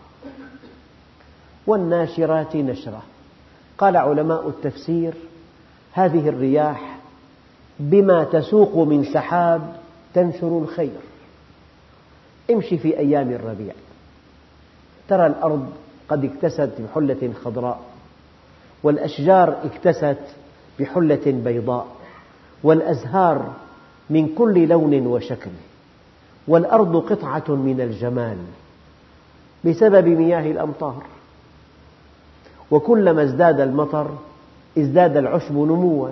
والناشرات 1.66 2.56
نشرا 2.56 3.02
قال 3.78 3.96
علماء 3.96 4.48
التفسير 4.48 5.14
هذه 5.92 6.28
الرياح 6.28 6.98
بما 7.80 8.24
تسوق 8.24 8.76
من 8.76 9.04
سحاب 9.04 9.76
تنشر 10.14 10.58
الخير. 10.58 11.00
امشي 12.50 12.78
في 12.78 12.98
أيام 12.98 13.30
الربيع. 13.30 13.74
ترى 15.08 15.26
الأرض 15.26 15.72
قد 16.08 16.24
اكتست 16.24 16.70
بحلة 16.78 17.32
خضراء 17.44 17.80
والأشجار 18.82 19.56
اكتست 19.64 20.20
بحلة 20.80 21.22
بيضاء 21.26 21.86
والأزهار 22.62 23.52
من 24.10 24.28
كل 24.38 24.68
لون 24.68 25.06
وشكل 25.06 25.50
والأرض 26.48 26.96
قطعة 26.96 27.44
من 27.48 27.80
الجمال 27.80 28.36
بسبب 29.64 30.08
مياه 30.08 30.50
الأمطار. 30.50 31.02
وكلما 32.70 33.22
ازداد 33.22 33.60
المطر 33.60 34.10
ازداد 34.78 35.16
العشب 35.16 35.52
نموا. 35.52 36.08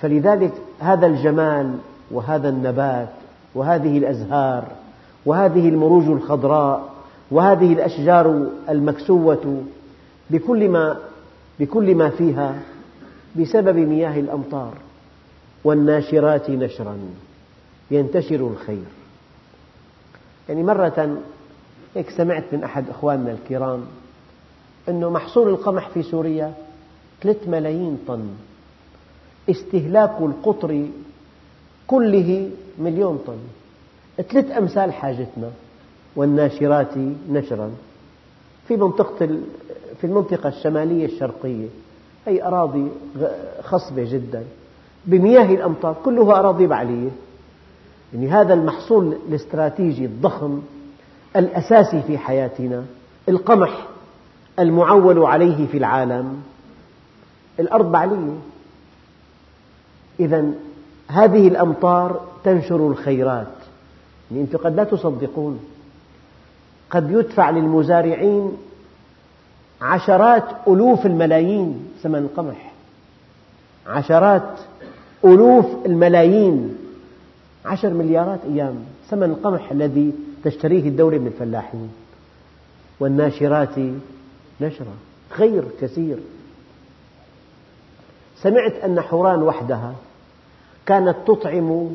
فلذلك 0.00 0.52
هذا 0.80 1.06
الجمال 1.06 1.78
وهذا 2.10 2.48
النبات 2.48 3.08
وهذه 3.54 3.98
الأزهار 3.98 4.64
وهذه 5.26 5.68
المروج 5.68 6.04
الخضراء 6.04 6.92
وهذه 7.30 7.72
الأشجار 7.72 8.46
المكسوة 8.68 9.62
بكل 10.30 10.68
ما, 10.68 10.96
بكل 11.60 11.94
ما 11.94 12.10
فيها 12.10 12.54
بسبب 13.36 13.76
مياه 13.76 14.20
الأمطار 14.20 14.74
والناشرات 15.64 16.50
نشرا. 16.50 16.98
ينتشر 17.90 18.46
الخير. 18.46 18.84
يعني 20.48 20.62
مرة 20.62 21.16
هيك 21.94 22.10
سمعت 22.10 22.44
من 22.52 22.64
أحد 22.64 22.88
أخواننا 22.90 23.32
الكرام 23.32 23.84
أنه 24.88 25.10
محصول 25.10 25.48
القمح 25.48 25.88
في 25.88 26.02
سوريا 26.02 26.54
3 27.22 27.50
ملايين 27.50 27.98
طن. 28.08 28.28
استهلاك 29.50 30.20
القطر 30.20 30.86
كله 31.86 32.50
مليون 32.78 33.18
طن. 33.26 33.38
ثلاث 34.22 34.50
أمثال 34.50 34.92
حاجتنا 34.92 35.50
والناشرات 36.16 36.98
نشرا. 37.30 37.70
في 38.68 38.76
منطقة 38.76 39.26
في 40.00 40.04
المنطقة 40.04 40.48
الشمالية 40.48 41.06
الشرقية. 41.06 41.66
هي 42.26 42.42
أراضي 42.42 42.88
خصبة 43.62 44.12
جدا. 44.12 44.44
بمياه 45.06 45.54
الأمطار 45.54 45.96
كلها 46.04 46.38
أراضي 46.38 46.66
بعلية. 46.66 47.10
يعني 48.14 48.28
هذا 48.28 48.54
المحصول 48.54 49.16
الاستراتيجي 49.28 50.04
الضخم 50.04 50.62
الأساسي 51.36 52.02
في 52.02 52.18
حياتنا 52.18 52.84
القمح 53.28 53.86
المعول 54.58 55.18
عليه 55.18 55.66
في 55.66 55.78
العالم. 55.78 56.42
الأرض 57.60 57.92
بعلية. 57.92 58.38
إذا 60.20 60.50
هذه 61.08 61.48
الأمطار 61.48 62.20
تنشر 62.44 62.86
الخيرات. 62.86 63.46
يعني 64.30 64.42
أنتم 64.42 64.58
قد 64.58 64.76
لا 64.76 64.84
تصدقون. 64.84 65.60
قد 66.90 67.10
يدفع 67.10 67.50
للمزارعين 67.50 68.52
عشرات 69.82 70.44
ألوف 70.68 71.06
الملايين 71.06 71.88
ثمن 72.02 72.18
القمح 72.18 72.72
عشرات 73.86 74.50
ألوف 75.24 75.66
الملايين. 75.86 76.76
عشر 77.64 77.90
مليارات 77.90 78.40
أيام 78.44 78.74
ثمن 79.10 79.22
القمح 79.22 79.70
الذي 79.70 80.12
تشتريه 80.44 80.88
الدولة 80.88 81.18
من 81.18 81.26
الفلاحين. 81.26 81.92
والناشرات 83.00 83.78
نشرا 84.60 84.94
خير 85.30 85.64
كثير. 85.80 86.18
سمعت 88.36 88.72
أن 88.84 89.00
حوران 89.00 89.42
وحدها 89.42 89.94
كانت 90.86 91.16
تطعم 91.26 91.90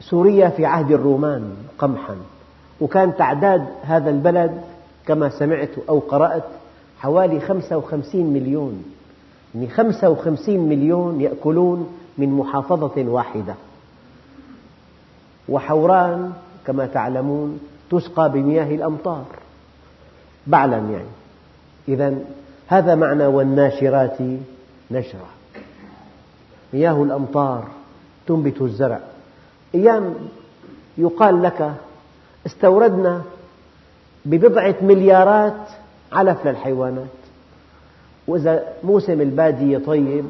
سوريا 0.00 0.48
في 0.48 0.66
عهد 0.66 0.92
الرومان 0.92 1.56
قمحا 1.78 2.16
وكان 2.80 3.16
تعداد 3.16 3.66
هذا 3.82 4.10
البلد 4.10 4.60
كما 5.06 5.28
سمعت 5.28 5.70
أو 5.88 5.98
قرأت 5.98 6.44
حوالي 7.04 7.40
55 7.40 8.24
مليون. 8.24 8.84
يعني 9.54 9.68
55 9.68 10.60
مليون 10.60 11.20
يأكلون 11.20 11.98
من 12.18 12.32
محافظة 12.32 12.92
واحدة. 12.96 13.54
وحوران 15.48 16.32
كما 16.66 16.86
تعلمون 16.86 17.60
تسقى 17.90 18.32
بمياه 18.32 18.74
الأمطار. 18.74 19.24
بعلا 20.46 20.76
يعني. 20.76 21.14
إذا 21.88 22.14
هذا 22.66 22.94
معنى 22.94 23.26
والناشرات 23.26 24.18
نشرا 24.90 25.28
مياه 26.72 27.02
الأمطار 27.02 27.68
تنبت 28.26 28.62
الزرع. 28.62 29.00
أيام 29.74 30.14
يقال 30.98 31.42
لك 31.42 31.74
استوردنا 32.46 33.22
ببضعة 34.24 34.74
مليارات 34.82 35.83
علف 36.14 36.46
للحيوانات. 36.46 37.06
وإذا 38.26 38.62
موسم 38.84 39.20
البادية 39.20 39.78
طيب 39.78 40.24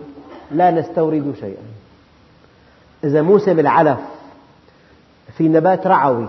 لا 0.51 0.71
نستورد 0.71 1.35
شيئا. 1.41 1.63
إذا 3.05 3.23
موسم 3.23 3.59
العلف 3.59 3.99
في 5.37 5.49
نبات 5.49 5.87
رعوي 5.87 6.29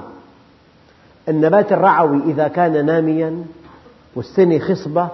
النبات 1.30 1.72
الرعوي 1.72 2.22
إذا 2.24 2.48
كان 2.48 2.86
ناميا 2.86 3.44
والسنة 4.15 4.60
خصبة 4.60 5.08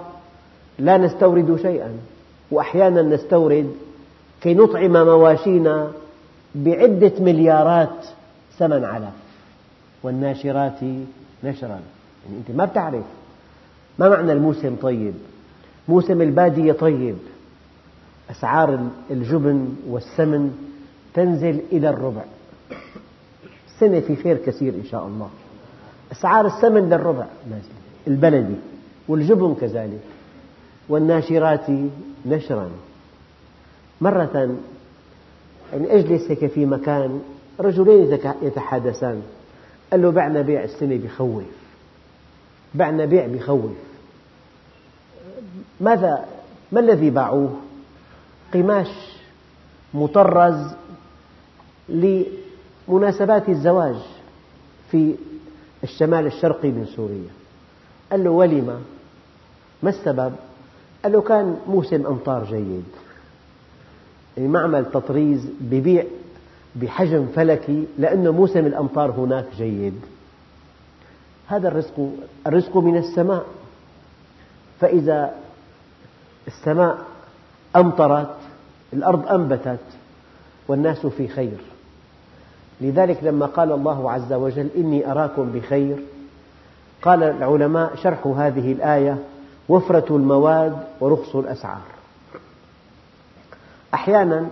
لا 0.78 0.96
نستورد 0.98 1.58
شيئا. 1.62 1.90
وأحيانا 2.50 3.02
نستورد 3.02 3.72
كي 4.40 4.54
نطعم 4.54 4.92
مواشينا 4.92 5.90
بعدة 6.54 7.12
مليارات 7.18 8.06
ثمن 8.58 8.84
علف. 8.84 9.14
والناشرات 10.02 10.80
نشرا. 11.44 11.68
يعني 11.68 12.38
أنت 12.38 12.56
ما 12.56 12.64
بتعرف. 12.64 13.04
ما 13.98 14.08
معنى 14.08 14.32
الموسم 14.32 14.76
طيب؟ 14.82 15.14
موسم 15.88 16.22
البادية 16.22 16.72
طيب. 16.72 17.16
أسعار 18.30 18.86
الجبن 19.10 19.74
والسمن 19.88 20.52
تنزل 21.14 21.60
إلى 21.72 21.90
الربع. 21.90 22.24
السنة 23.66 24.00
في 24.00 24.16
خير 24.16 24.36
كثير 24.36 24.74
إن 24.74 24.84
شاء 24.84 25.06
الله. 25.06 25.30
أسعار 26.12 26.46
السمن 26.46 26.88
للربع. 26.88 27.26
نازلة 27.50 27.72
البلدي 28.06 28.54
والجبن 29.08 29.54
كذلك. 29.60 30.00
والناشرات 30.88 31.66
نشرا. 32.26 32.70
مرة 34.00 34.56
يعني 35.72 35.94
أجلس 35.98 36.30
هيك 36.30 36.46
في 36.46 36.66
مكان 36.66 37.22
رجلين 37.60 38.18
يتحادثان. 38.42 39.22
قال 39.90 40.02
له 40.02 40.10
بعنا 40.10 40.42
بيع 40.42 40.64
السنة 40.64 40.96
بخوف. 40.96 41.42
بعنا 42.74 43.04
بيع 43.04 43.26
بخوف 43.26 43.70
ماذا؟ 45.80 46.24
ما 46.72 46.80
الذي 46.80 47.10
باعوه؟ 47.10 47.56
قماش 48.54 48.88
مطرز 49.94 50.74
لمناسبات 51.88 53.48
الزواج 53.48 53.96
في 54.90 55.14
الشمال 55.84 56.26
الشرقي 56.26 56.68
من 56.68 56.86
سوريا. 56.96 57.30
قال 58.10 58.24
له 58.24 58.30
ولم 58.30 58.80
ما 59.82 59.90
السبب؟ 59.90 60.32
قال 61.02 61.12
له 61.12 61.20
كان 61.20 61.56
موسم 61.68 62.06
أمطار 62.06 62.44
جيد. 62.44 62.84
يعني 64.36 64.48
معمل 64.48 64.84
تطريز 64.84 65.46
ببيع 65.60 66.04
بحجم 66.76 67.26
فلكي 67.26 67.86
لأن 67.98 68.28
موسم 68.28 68.66
الأمطار 68.66 69.10
هناك 69.10 69.46
جيد. 69.56 70.00
هذا 71.46 71.68
الرزق 71.68 72.10
الرزق 72.46 72.76
من 72.76 72.96
السماء. 72.96 73.44
فإذا 74.80 75.34
السماء 76.46 76.98
أمطرت 77.76 78.36
الأرض 78.92 79.28
أنبتت 79.28 79.84
والناس 80.68 81.06
في 81.06 81.28
خير. 81.28 81.58
لذلك 82.80 83.24
لما 83.24 83.46
قال 83.46 83.72
الله 83.72 84.10
عز 84.10 84.32
وجل 84.32 84.68
إني 84.76 85.10
أراكم 85.10 85.52
بخير 85.52 85.96
قال 87.02 87.22
العلماء 87.22 87.96
شرح 87.96 88.26
هذه 88.26 88.72
الآية 88.72 89.18
وفرة 89.68 90.16
المواد 90.16 90.76
ورخص 91.00 91.36
الأسعار. 91.36 91.80
أحيانا 93.94 94.46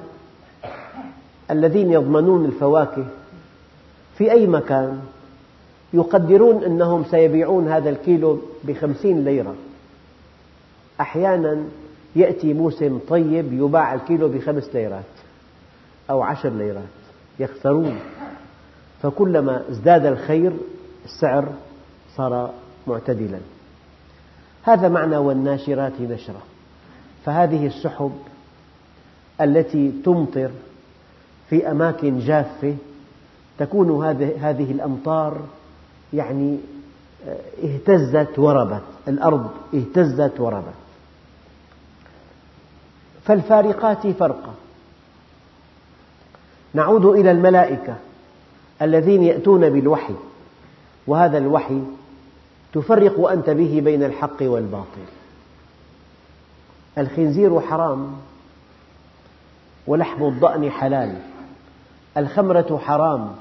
الذين 1.50 1.92
يضمنون 1.92 2.44
الفواكه 2.44 3.06
في 4.18 4.32
أي 4.32 4.46
مكان 4.46 5.00
يقدرون 5.92 6.64
أنهم 6.64 7.04
سيبيعون 7.04 7.68
هذا 7.68 7.90
الكيلو 7.90 8.38
بخمسين 8.64 9.24
ليرة. 9.24 9.54
أحيانا 11.00 11.64
يأتي 12.16 12.54
موسم 12.54 12.98
طيب 13.08 13.52
يباع 13.52 13.94
الكيلو 13.94 14.28
بخمس 14.28 14.74
ليرات 14.74 15.04
أو 16.10 16.22
عشر 16.22 16.48
ليرات 16.50 16.82
يخسرون. 17.38 17.98
فكلما 19.02 19.62
ازداد 19.70 20.06
الخير 20.06 20.52
السعر 21.04 21.48
صار 22.16 22.50
معتدلا. 22.86 23.38
هذا 24.62 24.88
معنى 24.88 25.16
والناشرات 25.16 26.00
نشرا 26.00 26.40
فهذه 27.24 27.66
السحب 27.66 28.12
التي 29.40 29.92
تمطر 30.04 30.50
في 31.48 31.70
أماكن 31.70 32.18
جافة 32.18 32.74
تكون 33.58 34.04
هذه 34.40 34.70
الأمطار 34.70 35.40
يعني 36.12 36.58
آه، 37.28 37.36
اهتزت 37.64 38.38
وربت. 38.38 38.82
الأرض 39.08 39.50
اهتزت 39.74 40.40
وربت. 40.40 40.74
فالفارقات 43.24 44.06
فرقا 44.06 44.54
نعود 46.74 47.04
إلى 47.06 47.30
الملائكة 47.30 47.96
الذين 48.82 49.22
يأتون 49.22 49.70
بالوحي 49.70 50.14
وهذا 51.06 51.38
الوحي 51.38 51.82
تفرق 52.72 53.28
أنت 53.28 53.50
به 53.50 53.80
بين 53.84 54.02
الحق 54.02 54.36
والباطل. 54.42 55.04
الخنزير 56.98 57.60
حرام 57.60 58.16
ولحم 59.86 60.24
الضأن 60.24 60.70
حلال. 60.70 61.18
الخمرة 62.16 62.80
حرام 62.84 63.32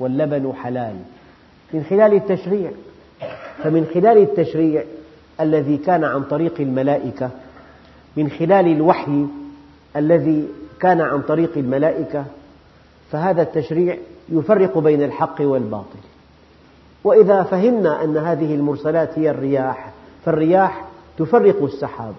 واللبن 0.00 0.52
حلال. 0.62 0.96
من 1.72 1.84
خلال 1.90 2.14
التشريع. 2.14 2.70
فمن 3.62 3.86
خلال 3.94 4.18
التشريع 4.18 4.84
الذي 5.40 5.76
كان 5.76 6.04
عن 6.04 6.22
طريق 6.22 6.60
الملائكة 6.60 7.30
من 8.16 8.30
خلال 8.30 8.66
الوحي 8.66 9.26
الذي 9.96 10.48
كان 10.80 11.00
عن 11.00 11.22
طريق 11.22 11.50
الملائكة 11.56 12.24
فهذا 13.10 13.42
التشريع 13.42 13.96
يفرق 14.28 14.78
بين 14.78 15.02
الحق 15.02 15.40
والباطل. 15.40 15.98
وإذا 17.04 17.42
فهمنا 17.42 18.04
أن 18.04 18.16
هذه 18.16 18.54
المرسلات 18.54 19.18
هي 19.18 19.30
الرياح 19.30 19.92
فالرياح 20.24 20.84
تفرق 21.18 21.62
السحاب. 21.62 22.14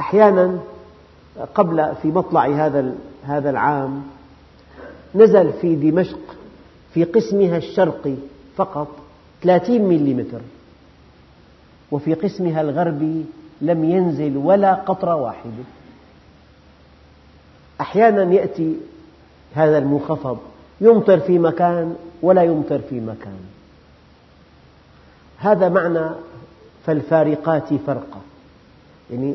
أحيانا 0.00 0.58
قبل 1.54 1.94
في 2.02 2.08
مطلع 2.08 2.46
هذا 2.46 2.94
هذا 3.24 3.50
العام 3.50 4.02
نزل 5.14 5.52
في 5.52 5.74
دمشق 5.74 6.18
في 6.94 7.04
قسمها 7.04 7.56
الشرقي 7.56 8.14
فقط 8.56 8.88
30 9.42 9.82
ملم 9.82 10.40
وفي 11.90 12.14
قسمها 12.14 12.60
الغربي 12.60 13.24
لم 13.60 13.84
ينزل 13.84 14.36
ولا 14.36 14.74
قطرة 14.74 15.14
واحدة 15.16 15.64
أحيانا 17.80 18.34
يأتي 18.34 18.76
هذا 19.54 19.78
المنخفض 19.78 20.38
يمطر 20.80 21.20
في 21.20 21.38
مكان 21.38 21.96
ولا 22.22 22.42
يمطر 22.42 22.78
في 22.78 23.00
مكان. 23.00 23.38
هذا 25.38 25.68
معنى 25.68 26.10
فالفارقات 26.86 27.74
فرقا 27.86 28.20
يعني 29.10 29.34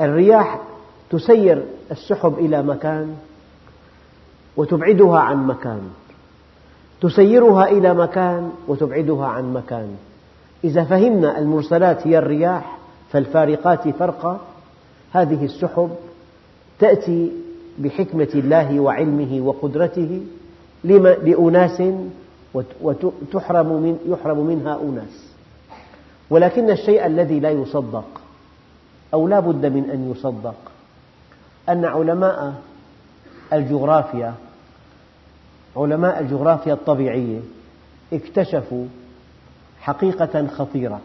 الرياح 0.00 0.60
تسير 1.10 1.64
السحب 1.90 2.38
إلى 2.38 2.62
مكان 2.62 3.16
وتبعدها 4.56 5.18
عن 5.18 5.46
مكان. 5.46 5.90
تسيرها 7.00 7.64
إلى 7.64 7.94
مكان 7.94 8.52
وتبعدها 8.68 9.26
عن 9.26 9.52
مكان. 9.54 9.96
إذا 10.64 10.84
فهمنا 10.84 11.38
المرسلات 11.38 12.06
هي 12.06 12.18
الرياح 12.18 12.78
فالفارقات 13.10 13.88
فرقا 13.88 14.40
هذه 15.12 15.44
السحب 15.44 15.90
تأتي 16.78 17.32
بحكمة 17.78 18.28
الله 18.34 18.80
وعلمه 18.80 19.40
وقدرته 19.40 20.20
لأناس 20.84 21.82
وتحرم 22.82 23.66
من 23.66 23.98
يحرم 24.06 24.46
منها 24.46 24.80
أناس. 24.82 25.30
ولكن 26.30 26.70
الشيء 26.70 27.06
الذي 27.06 27.40
لا 27.40 27.50
يصدق 27.50 28.04
أو 29.14 29.28
لا 29.28 29.40
بد 29.40 29.66
من 29.66 29.90
أن 29.90 30.10
يصدق 30.10 30.54
أن 31.68 31.84
علماء 31.84 32.54
الجغرافيا 33.52 34.34
علماء 35.76 36.20
الجغرافيا 36.20 36.72
الطبيعية 36.72 37.40
اكتشفوا 38.12 38.86
حقيقة 39.80 40.46
خطيرة 40.46 41.00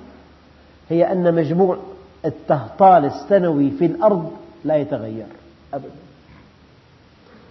هي 0.90 1.12
أن 1.12 1.36
مجموع 1.36 1.78
التهطال 2.26 3.06
السنوي 3.06 3.72
في 3.72 3.86
الأرض 3.86 4.32
لا 4.66 4.76
يتغير 4.76 5.26
أبدا. 5.74 5.90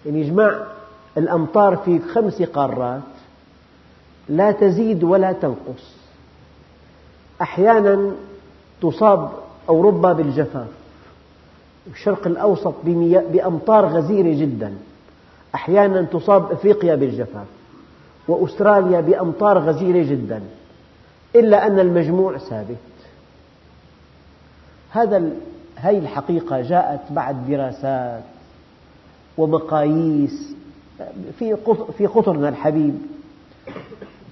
يعني 0.06 0.22
إجماع 0.22 0.66
الأمطار 1.16 1.76
في 1.76 1.98
خمس 1.98 2.42
قارات 2.42 3.02
لا 4.28 4.52
تزيد 4.52 5.04
ولا 5.04 5.32
تنقص. 5.32 5.94
أحيانا 7.42 8.12
تصاب 8.82 9.30
أوروبا 9.68 10.12
بالجفاف 10.12 10.68
الشرق 11.92 12.26
الأوسط 12.26 12.74
بأمطار 13.32 13.86
غزيرة 13.86 14.40
جدا. 14.40 14.74
أحيانا 15.54 16.02
تصاب 16.02 16.52
أفريقيا 16.52 16.94
بالجفاف 16.94 17.46
وأستراليا 18.28 19.00
بأمطار 19.00 19.58
غزيرة 19.58 20.02
جدا 20.10 20.42
إلا 21.36 21.66
أن 21.66 21.78
المجموع 21.78 22.38
ثابت 22.38 22.76
هذه 24.90 25.98
الحقيقة 25.98 26.60
جاءت 26.60 27.12
بعد 27.12 27.50
دراسات 27.50 28.22
ومقاييس 29.38 30.54
في 31.38 31.56
في 31.98 32.06
قطرنا 32.06 32.48
الحبيب 32.48 32.98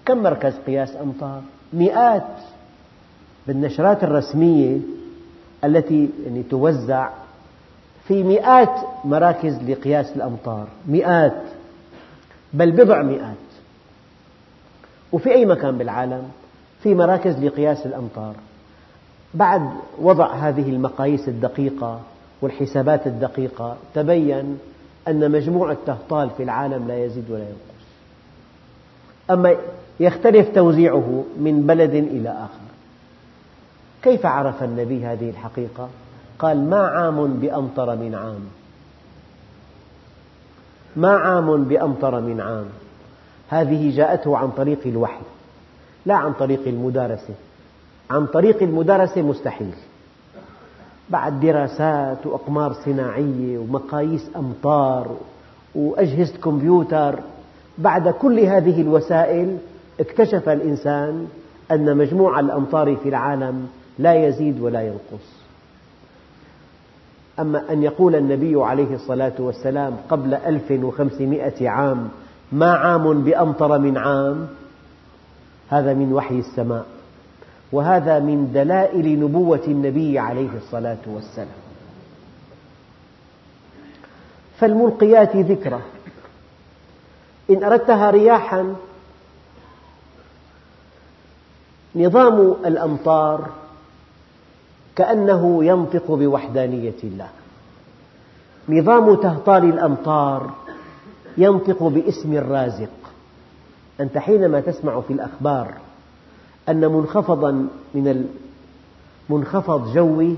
كم 0.06 0.22
مركز 0.22 0.54
قياس 0.66 0.96
أمطار؟ 0.96 1.42
مئات 1.72 2.36
بالنشرات 3.46 4.04
الرسمية 4.04 4.78
التي 5.64 6.10
يعني 6.24 6.42
توزع 6.42 7.08
في 8.08 8.22
مئات 8.22 8.74
مراكز 9.04 9.62
لقياس 9.62 10.16
الأمطار. 10.16 10.68
مئات. 10.88 11.42
بل 12.52 12.72
بضع 12.72 13.02
مئات. 13.02 13.36
وفي 15.12 15.30
أي 15.30 15.46
مكان 15.46 15.78
بالعالم؟ 15.78 16.28
في 16.82 16.94
مراكز 16.94 17.44
لقياس 17.44 17.86
الأمطار. 17.86 18.34
بعد 19.34 19.70
وضع 19.98 20.34
هذه 20.34 20.70
المقاييس 20.70 21.28
الدقيقة 21.28 22.00
والحسابات 22.42 23.06
الدقيقة 23.06 23.76
تبين 23.94 24.58
أن 25.08 25.30
مجموع 25.30 25.72
التهطال 25.72 26.30
في 26.30 26.42
العالم 26.42 26.88
لا 26.88 27.04
يزيد 27.04 27.30
ولا 27.30 27.40
ينقص. 27.42 27.82
أما 29.30 29.56
يختلف 30.00 30.48
توزيعه 30.54 31.24
من 31.38 31.66
بلد 31.66 31.94
إلى 31.94 32.28
آخر. 32.28 32.72
كيف 34.02 34.26
عرف 34.26 34.62
النبي 34.62 35.06
هذه 35.06 35.30
الحقيقة؟ 35.30 35.88
قال 36.42 36.70
ما 36.70 36.86
عام 36.86 37.26
بأمطر 37.26 37.96
من 37.96 38.14
عام. 38.14 38.40
ما 40.96 41.10
عام 41.10 41.64
بأمطر 41.64 42.20
من 42.20 42.40
عام. 42.40 42.66
هذه 43.48 43.96
جاءته 43.96 44.36
عن 44.36 44.50
طريق 44.50 44.78
الوحي 44.86 45.22
لا 46.06 46.14
عن 46.14 46.32
طريق 46.32 46.60
المدارسة. 46.66 47.34
عن 48.10 48.26
طريق 48.26 48.62
المدارسة 48.62 49.22
مستحيل. 49.22 49.74
بعد 51.10 51.40
دراسات 51.40 52.26
وأقمار 52.26 52.72
صناعية 52.72 53.58
ومقاييس 53.58 54.30
أمطار 54.36 55.16
وأجهزة 55.74 56.38
كمبيوتر 56.38 57.18
بعد 57.78 58.08
كل 58.08 58.40
هذه 58.40 58.80
الوسائل 58.80 59.58
اكتشف 60.00 60.48
الإنسان 60.48 61.28
أن 61.70 61.96
مجموع 61.96 62.40
الأمطار 62.40 62.96
في 62.96 63.08
العالم 63.08 63.68
لا 63.98 64.14
يزيد 64.14 64.60
ولا 64.60 64.82
ينقص. 64.82 65.41
أما 67.40 67.72
أن 67.72 67.82
يقول 67.82 68.14
النبي 68.14 68.64
عليه 68.64 68.94
الصلاة 68.94 69.32
والسلام 69.38 69.96
قبل 70.08 70.34
1500 70.34 71.68
عام 71.68 72.08
ما 72.52 72.72
عام 72.72 73.22
بأمطر 73.22 73.78
من 73.78 73.98
عام؟ 73.98 74.48
هذا 75.68 75.94
من 75.94 76.12
وحي 76.12 76.38
السماء 76.38 76.86
وهذا 77.72 78.18
من 78.18 78.52
دلائل 78.52 79.20
نبوة 79.20 79.62
النبي 79.68 80.18
عليه 80.18 80.50
الصلاة 80.56 80.98
والسلام. 81.06 81.62
فالملقيات 84.58 85.36
ذكرى. 85.36 85.80
إن 87.50 87.64
أردتها 87.64 88.10
رياحا 88.10 88.74
نظام 91.96 92.56
الأمطار 92.66 93.50
كأنه 94.96 95.64
ينطق 95.64 96.10
بوحدانية 96.10 96.94
الله. 97.04 97.28
نظام 98.68 99.14
تهطال 99.14 99.64
الأمطار 99.64 100.50
ينطق 101.38 101.82
باسم 101.82 102.32
الرازق. 102.32 102.88
أنت 104.00 104.18
حينما 104.18 104.60
تسمع 104.60 105.00
في 105.00 105.12
الأخبار 105.12 105.74
أن 106.68 106.92
منخفضا 106.92 107.68
من 107.94 108.28
منخفض 109.30 109.94
جوي 109.94 110.36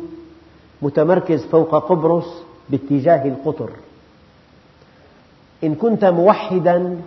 متمركز 0.82 1.46
فوق 1.46 1.88
قبرص 1.88 2.26
باتجاه 2.70 3.28
القطر. 3.28 3.70
إن 5.64 5.74
كنت 5.74 6.04
موحدا 6.04 7.00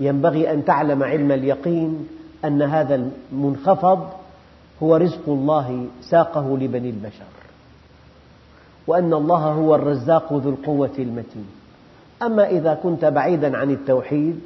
ينبغي 0.00 0.52
أن 0.52 0.64
تعلم 0.64 1.02
علم 1.02 1.32
اليقين 1.32 2.08
أن 2.44 2.62
هذا 2.62 3.10
المنخفض 3.32 4.08
هو 4.82 4.96
رزق 4.96 5.28
الله 5.28 5.86
ساقه 6.02 6.58
لبني 6.58 6.90
البشر 6.90 7.24
وأن 8.86 9.14
الله 9.14 9.38
هو 9.38 9.74
الرزاق 9.74 10.32
ذو 10.32 10.50
القوة 10.50 10.94
المتين. 10.98 11.46
أما 12.22 12.50
إذا 12.50 12.74
كنت 12.74 13.04
بعيدا 13.04 13.56
عن 13.56 13.70
التوحيد 13.70 14.40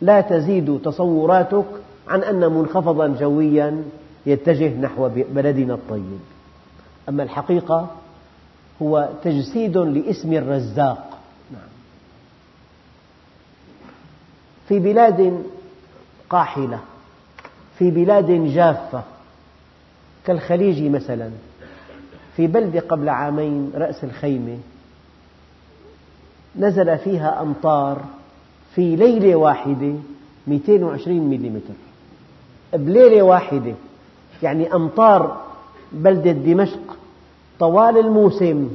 لا 0.00 0.20
تزيد 0.20 0.80
تصوراتك 0.84 1.66
عن 2.08 2.22
أن 2.22 2.52
منخفضا 2.52 3.06
جويا 3.06 3.82
يتجه 4.26 4.80
نحو 4.80 5.08
بلدنا 5.08 5.74
الطيب. 5.74 6.20
أما 7.08 7.22
الحقيقة 7.22 7.90
هو 8.82 9.08
تجسيد 9.24 9.78
لاسم 9.78 10.32
الرزاق. 10.32 11.18
نعم. 11.52 11.68
في 14.68 14.78
بلاد 14.78 15.42
قاحلة 16.30 16.80
في 17.78 17.90
بلاد 17.90 18.30
جافة 18.30 19.02
كالخليج 20.26 20.82
مثلا 20.82 21.30
في 22.36 22.46
بلدة 22.46 22.80
قبل 22.80 23.08
عامين 23.08 23.72
رأس 23.74 24.04
الخيمة 24.04 24.58
نزل 26.58 26.98
فيها 26.98 27.42
أمطار 27.42 28.04
في 28.74 28.96
ليلة 28.96 29.36
واحدة 29.36 29.92
220 30.46 31.18
ملم 31.20 31.60
بليلة 32.72 33.22
واحدة 33.22 33.74
يعني 34.42 34.74
أمطار 34.74 35.42
بلدة 35.92 36.32
دمشق 36.32 36.96
طوال 37.58 37.98
الموسم 37.98 38.68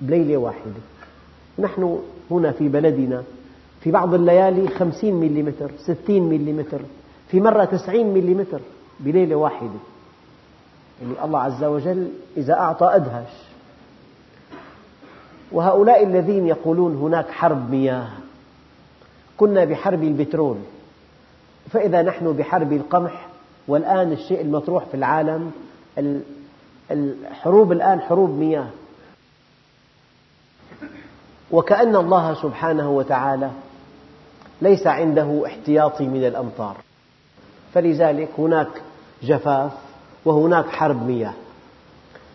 بليلة 0.00 0.36
واحدة. 0.36 0.80
نحن 1.58 1.98
هنا 2.30 2.52
في 2.52 2.68
بلدنا 2.68 3.22
في 3.80 3.90
بعض 3.90 4.14
الليالي 4.14 4.68
50 4.68 5.12
ملم 5.12 5.52
60 5.78 6.22
ملم 6.22 6.64
في 7.28 7.40
مرة 7.40 7.64
90 7.64 8.06
ملم 8.06 8.46
بليلة 9.00 9.36
واحدة. 9.36 9.91
يعني 11.02 11.24
الله 11.24 11.40
عز 11.40 11.64
وجل 11.64 12.12
إذا 12.36 12.54
أعطى 12.54 12.90
أدهش. 12.94 13.32
وهؤلاء 15.52 16.04
الذين 16.04 16.46
يقولون 16.46 16.96
هناك 16.96 17.30
حرب 17.30 17.70
مياه 17.70 18.08
كنا 19.36 19.64
بحرب 19.64 20.02
البترول 20.02 20.56
فإذا 21.70 22.02
نحن 22.02 22.32
بحرب 22.32 22.72
القمح 22.72 23.28
والآن 23.68 24.12
الشيء 24.12 24.40
المطروح 24.40 24.84
في 24.84 24.94
العالم 24.94 25.50
الحروب 26.90 27.72
الآن 27.72 28.00
حروب 28.00 28.30
مياه. 28.30 28.68
وكأن 31.50 31.96
الله 31.96 32.34
سبحانه 32.34 32.90
وتعالى 32.90 33.50
ليس 34.62 34.86
عنده 34.86 35.42
احتياطي 35.46 36.06
من 36.06 36.24
الأمطار. 36.24 36.76
فلذلك 37.74 38.28
هناك 38.38 38.82
جفاف 39.22 39.72
وهناك 40.24 40.66
حرب 40.66 41.06
مياه. 41.06 41.32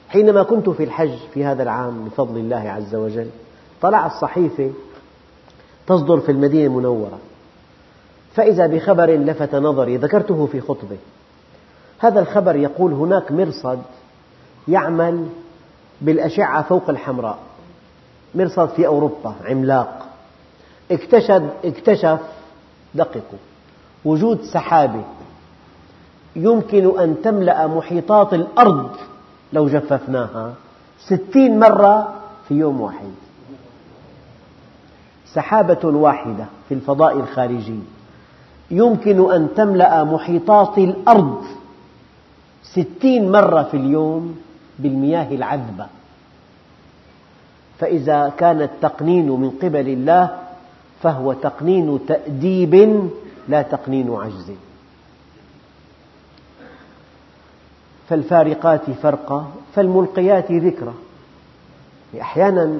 حينما 0.09 0.43
كنت 0.43 0.69
في 0.69 0.83
الحج 0.83 1.17
في 1.33 1.45
هذا 1.45 1.63
العام 1.63 2.05
بفضل 2.05 2.37
الله 2.37 2.69
عز 2.69 2.95
وجل 2.95 3.29
طلعت 3.81 4.11
صحيفة 4.11 4.71
تصدر 5.87 6.19
في 6.19 6.31
المدينة 6.31 6.65
المنورة. 6.65 7.19
فإذا 8.33 8.67
بخبر 8.67 9.09
لفت 9.09 9.55
نظري 9.55 9.97
ذكرته 9.97 10.45
في 10.45 10.61
خطبة. 10.61 10.97
هذا 11.99 12.19
الخبر 12.19 12.55
يقول 12.55 12.93
هناك 12.93 13.31
مرصد 13.31 13.81
يعمل 14.67 15.27
بالأشعة 16.01 16.61
فوق 16.61 16.89
الحمراء. 16.89 17.37
مرصد 18.35 18.69
في 18.69 18.87
أوروبا 18.87 19.35
عملاق. 19.45 20.07
اكتشف, 20.91 21.43
اكتشف 21.65 22.19
دققوا 22.95 23.39
وجود 24.05 24.41
سحابة. 24.41 25.03
يمكن 26.37 26.99
أن 26.99 27.15
تملأ 27.23 27.67
محيطات 27.67 28.33
الأرض 28.33 28.89
لو 29.53 29.67
جففناها 29.67 30.53
ستين 30.99 31.59
مرة 31.59 32.13
في 32.47 32.53
يوم 32.53 32.81
واحد. 32.81 33.11
سحابة 35.33 35.85
واحدة 35.85 36.45
في 36.69 36.73
الفضاء 36.73 37.19
الخارجي. 37.19 37.79
يمكن 38.71 39.31
أن 39.31 39.47
تملأ 39.55 40.03
محيطات 40.03 40.77
الأرض 40.77 41.43
ستين 42.63 43.31
مرة 43.31 43.63
في 43.63 43.77
اليوم 43.77 44.37
بالمياه 44.79 45.31
العذبة. 45.31 45.85
فإذا 47.79 48.33
كان 48.37 48.61
التقنين 48.61 49.29
من 49.29 49.49
قبل 49.49 49.87
الله 49.89 50.37
فهو 51.01 51.33
تقنين 51.33 51.99
تأديب 52.07 53.09
لا 53.47 53.61
تقنين 53.61 54.13
عجز. 54.13 54.51
فالفارقات 58.09 58.91
فرقا 58.91 59.47
فالملقيات 59.75 60.51
ذكرا 60.51 60.93
أحيانا 62.21 62.79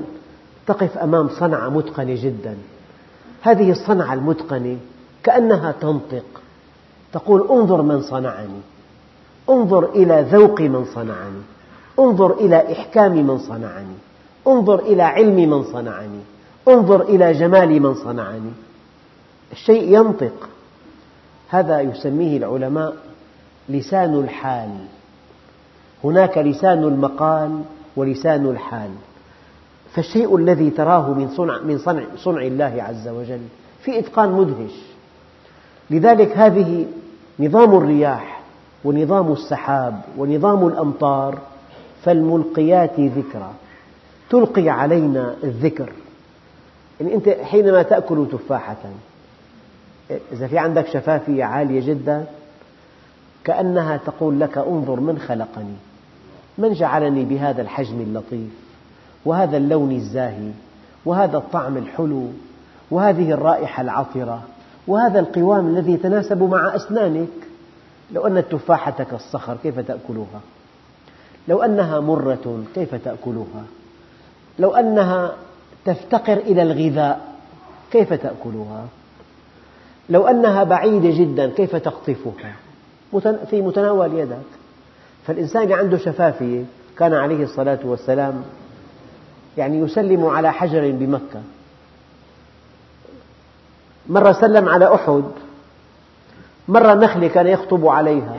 تقف 0.68 0.98
أمام 0.98 1.30
صنعة 1.30 1.70
متقنة 1.70 2.24
جدا. 2.24 2.58
هذه 3.42 3.72
الصنعة 3.72 4.14
المتقنة 4.14 4.78
كأنها 5.24 5.72
تنطق. 5.72 6.24
تقول 7.14 7.48
انظر 7.50 7.82
من 7.82 8.02
صنعني. 8.02 8.62
انظر 9.50 9.90
إلى 9.90 10.28
ذوق 10.32 10.62
من 10.62 10.86
صنعني. 10.86 11.42
انظر 12.00 12.34
إلى 12.34 12.72
إحكام 12.72 13.12
من 13.12 13.38
صنعني. 13.38 13.96
انظر 14.48 14.80
إلى 14.80 15.04
علم 15.04 15.50
من 15.50 15.64
صنعني. 15.64 16.20
انظر 16.68 17.02
إلى 17.02 17.34
جمال 17.34 17.82
من 17.82 17.96
صنعني. 17.96 18.52
الشيء 19.52 19.98
ينطق. 19.98 20.50
هذا 21.50 21.82
يسميه 21.82 22.38
العلماء 22.38 22.94
لسان 23.70 24.20
الحال. 24.20 24.70
هناك 26.04 26.38
لسان 26.38 26.84
المقال 26.84 27.62
ولسان 27.96 28.46
الحال. 28.46 28.90
فالشيء 29.94 30.36
الذي 30.38 30.70
تراه 30.70 31.14
من 31.14 31.30
صنع, 31.30 31.62
من 31.62 31.78
صنع, 31.78 32.04
صنع 32.18 32.42
الله 32.42 32.84
عز 32.84 33.08
وجل 33.08 33.42
في 33.82 34.00
إتقان 34.00 34.32
مدهش. 34.32 34.74
لذلك 35.90 36.38
هذه 36.38 36.86
نظام 37.40 37.76
الرياح 37.76 38.42
ونظام 38.84 39.32
السحاب 39.32 40.02
ونظام 40.18 40.68
الأمطار 40.68 41.40
فالملقيات 42.04 43.00
ذكرى. 43.00 43.52
تلقي 44.30 44.70
علينا 44.70 45.36
الذكر. 45.44 45.90
يعني 47.00 47.16
أنت 47.16 47.30
حينما 47.30 47.82
تأكل 47.82 48.26
تفاحة 48.32 48.78
إذا 50.32 50.48
في 50.48 50.58
عندك 50.58 50.88
شفافية 50.88 51.44
عالية 51.44 51.88
جدا 51.88 52.26
كأنها 53.44 53.98
تقول 53.98 54.40
لك 54.40 54.58
انظر 54.58 55.00
من 55.00 55.20
خلقني. 55.20 55.76
من 56.58 56.74
جعلني 56.74 57.26
بهذا 57.26 57.62
الحجم 57.62 58.02
اللطيف 58.02 58.52
وهذا 59.26 59.58
اللون 59.58 59.92
الزاهي 59.92 60.52
وهذا 61.06 61.38
الطعم 61.38 61.78
الحلو 61.78 62.28
وهذه 62.92 63.32
الرائحة 63.32 63.82
العطرة 63.82 64.42
وهذا 64.88 65.20
القوام 65.20 65.68
الذي 65.68 65.92
يتناسب 65.92 66.44
مع 66.44 66.76
أسنانك. 66.76 67.28
لو 68.12 68.28
أن 68.28 68.38
التفاحة 68.38 69.04
كالصخر 69.04 69.58
كيف 69.64 69.80
تأكلها 69.80 70.42
لو 71.48 71.62
أنها 71.62 72.00
مرة 72.00 72.64
كيف 72.76 72.96
تأكلها 72.96 73.64
لو 74.60 74.76
أنها 74.76 75.34
تفتقر 75.86 76.38
إلى 76.38 76.62
الغذاء 76.62 77.36
كيف 77.92 78.14
تأكلها 78.14 78.86
لو 80.10 80.28
أنها 80.28 80.64
بعيدة 80.64 81.10
جدا 81.10 81.50
كيف 81.50 81.76
تقطفها؟ 81.76 82.56
في 83.50 83.62
متناول 83.62 84.14
يدك. 84.14 84.38
فالإنسان 85.28 85.64
اللي 85.64 85.74
عنده 85.74 85.98
شفافية 85.98 86.64
كان 86.98 87.14
عليه 87.14 87.44
الصلاة 87.44 87.80
والسلام 87.84 88.44
يعني 89.58 89.80
يسلم 89.80 90.26
على 90.26 90.54
حجر 90.54 90.92
بمكة. 90.92 91.42
مرة 94.10 94.32
سلم 94.32 94.70
على 94.70 94.96
أحد 94.96 95.24
مرة 96.68 96.94
نخلة 96.94 97.28
كان 97.28 97.48
يخطب 97.48 97.88
عليها 97.88 98.36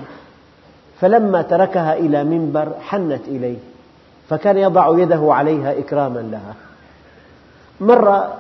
فلما 1.01 1.43
تركها 1.43 1.95
إلى 1.95 2.25
منبر 2.25 2.73
حنت 2.81 3.29
إليه 3.29 3.59
فكان 4.29 4.59
يضع 4.59 4.99
يده 4.99 5.35
عليها 5.35 5.79
إكراما 5.79 6.21
لها. 6.21 6.55
مرة 7.81 8.35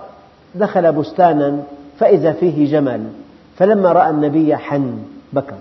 دخل 0.54 0.92
بستانا 0.92 1.62
فإذا 1.98 2.32
فيه 2.32 2.72
جمل 2.72 3.12
فلما 3.58 3.92
رأى 3.92 4.10
النبي 4.10 4.56
حن 4.56 4.98
بكى. 5.32 5.58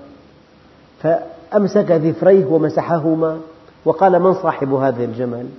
فأمسك 1.52 1.92
ذفريه 1.92 2.46
ومسحهما 2.46 3.40
وقال 3.86 4.20
من 4.20 4.34
صاحب 4.34 4.74
هذا 4.74 5.04
الجمل؟ 5.04 5.50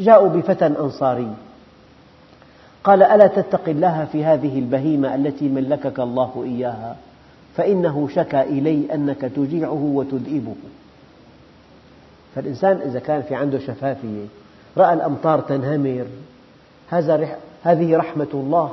جاءوا 0.00 0.28
بفتى 0.28 0.66
أنصاري. 0.66 1.34
قال 2.84 3.02
ألا 3.02 3.26
تتقي 3.26 3.72
الله 3.72 4.08
في 4.12 4.24
هذه 4.24 4.58
البهيمة 4.58 5.14
التي 5.14 5.48
ملكك 5.48 6.00
الله 6.00 6.44
إياها؟ 6.46 6.96
فإنه 7.56 8.08
شكى 8.14 8.40
إلي 8.40 8.94
أنك 8.94 9.20
تجيعه 9.20 9.82
وتذئبه. 9.94 10.54
فالإنسان 12.34 12.76
إذا 12.76 12.98
كان 12.98 13.22
في 13.22 13.34
عنده 13.34 13.58
شفافية 13.58 14.24
رأى 14.76 14.94
الأمطار 14.94 15.40
تنهمر 15.40 16.06
هذه 17.62 17.96
رحمة 17.96 18.28
الله. 18.34 18.72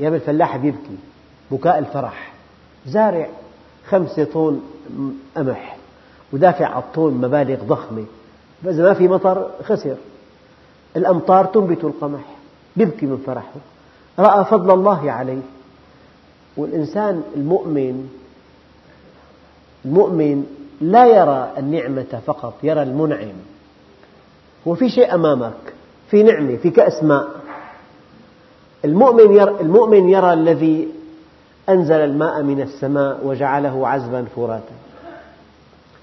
يا 0.00 0.08
الفلاح 0.08 0.54
يبكي 0.54 0.98
بكاء 1.50 1.78
الفرح. 1.78 2.32
زارع 2.86 3.26
خمسة 3.90 4.24
طن 4.24 4.60
قمح 5.36 5.76
ودافع 6.32 6.66
على 6.66 6.82
الطن 6.82 7.10
مبالغ 7.10 7.64
ضخمة. 7.64 8.04
فإذا 8.64 8.82
ما 8.82 8.94
في 8.94 9.08
مطر 9.08 9.50
خسر. 9.62 9.96
الأمطار 10.96 11.44
تنبت 11.44 11.84
القمح 11.84 12.20
يبكي 12.76 13.06
من 13.06 13.22
فرحه. 13.26 13.54
رأى 14.18 14.44
فضل 14.44 14.70
الله 14.70 15.12
عليه. 15.12 15.42
والإنسان 16.56 17.22
المؤمن 17.36 18.08
المؤمن 19.84 20.46
لا 20.80 21.06
يرى 21.06 21.52
النعمة 21.58 22.20
فقط 22.26 22.54
يرى 22.62 22.82
المنعم. 22.82 23.32
هو 24.68 24.74
في 24.74 24.88
شيء 24.88 25.14
أمامك 25.14 25.74
في 26.10 26.22
نعمة 26.22 26.56
في 26.56 26.70
كأس 26.70 27.02
ماء. 27.02 27.28
المؤمن 28.84 29.34
يرى, 29.34 29.60
المؤمن 29.60 30.08
يرى 30.08 30.32
الذي 30.32 30.88
أنزل 31.70 31.94
الماء 31.94 32.42
من 32.42 32.60
السماء 32.60 33.26
وجعله 33.26 33.88
عذبا 33.88 34.24
فراتا 34.36 34.74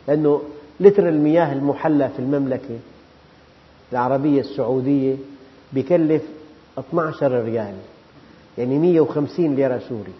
لأنه 0.07 0.41
لتر 0.79 1.09
المياه 1.09 1.53
المحلى 1.53 2.09
في 2.09 2.19
المملكة 2.19 2.79
العربية 3.91 4.41
السعودية 4.41 5.15
بكلف 5.73 6.23
12 6.79 7.43
ريال 7.43 7.75
يعني 8.57 8.79
150 8.79 9.55
ليرة 9.55 9.81
سوري. 9.89 10.13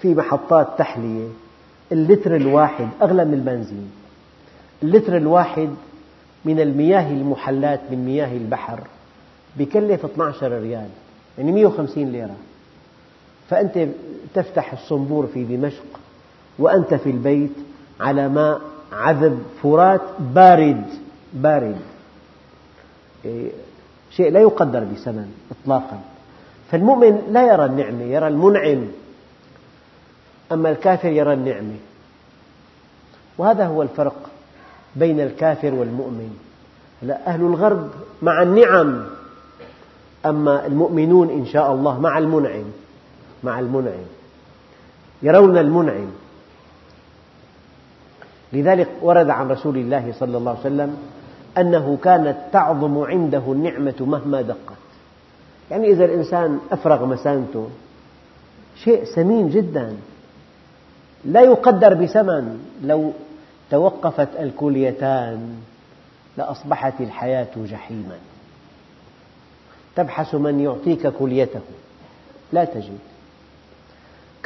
في 0.00 0.14
محطات 0.14 0.68
تحلية 0.78 1.28
اللتر 1.92 2.36
الواحد 2.36 2.88
أغلى 3.02 3.24
من 3.24 3.34
البنزين. 3.34 3.90
اللتر 4.82 5.16
الواحد 5.16 5.70
من 6.44 6.60
المياه 6.60 7.10
المحلات 7.10 7.80
من 7.90 8.04
مياه 8.04 8.36
البحر 8.36 8.80
بكلف 9.56 10.04
12 10.04 10.52
ريال 10.52 10.88
يعني 11.38 11.52
150 11.52 12.12
ليرة. 12.12 12.36
فأنت 13.48 13.88
تفتح 14.34 14.72
الصنبور 14.72 15.26
في 15.26 15.44
دمشق 15.44 15.84
وأنت 16.58 16.94
في 16.94 17.10
البيت 17.10 17.52
على 18.00 18.28
ماء 18.28 18.60
عذب 18.92 19.42
فرات 19.62 20.00
بارد 20.18 20.84
بارد. 21.32 21.76
إيه، 23.24 23.50
شيء 24.10 24.30
لا 24.30 24.40
يقدر 24.40 24.84
بثمن 24.84 25.34
إطلاقا. 25.50 26.00
فالمؤمن 26.70 27.22
لا 27.30 27.52
يرى 27.52 27.64
النعمة 27.64 28.02
يرى 28.02 28.28
المنعم. 28.28 28.86
أما 30.52 30.70
الكافر 30.70 31.08
يرى 31.08 31.32
النعمة. 31.32 31.76
وهذا 33.38 33.66
هو 33.66 33.82
الفرق 33.82 34.30
بين 34.96 35.20
الكافر 35.20 35.74
والمؤمن. 35.74 36.36
أهل 37.26 37.40
الغرب 37.40 37.90
مع 38.22 38.42
النعم 38.42 39.04
أما 40.26 40.66
المؤمنون 40.66 41.30
إن 41.30 41.46
شاء 41.46 41.72
الله 41.72 42.00
مع 42.00 42.18
المنعم. 42.18 42.64
مع 43.46 43.58
المنعم 43.60 44.06
يرون 45.22 45.58
المنعم. 45.58 46.10
لذلك 48.52 48.88
ورد 49.02 49.30
عن 49.30 49.48
رسول 49.48 49.76
الله 49.76 50.12
صلى 50.18 50.36
الله 50.38 50.50
عليه 50.50 50.60
وسلم 50.60 50.96
أنه 51.58 51.98
كانت 52.02 52.36
تعظم 52.52 52.98
عنده 52.98 53.42
النعمة 53.48 53.94
مهما 54.00 54.42
دقت. 54.42 54.82
يعني 55.70 55.88
إذا 55.88 56.04
الإنسان 56.04 56.58
أفرغ 56.72 57.06
مسانته 57.06 57.68
شيء 58.84 59.04
ثمين 59.04 59.50
جدا. 59.50 59.96
لا 61.24 61.40
يقدر 61.40 61.94
بثمن. 61.94 62.64
لو 62.82 63.12
توقفت 63.70 64.28
الكليتان 64.38 65.56
لأصبحت 66.36 67.00
الحياة 67.00 67.54
جحيما. 67.56 68.18
تبحث 69.96 70.34
من 70.34 70.60
يعطيك 70.60 71.06
كليته. 71.06 71.60
لا 72.52 72.64
تجد. 72.64 72.98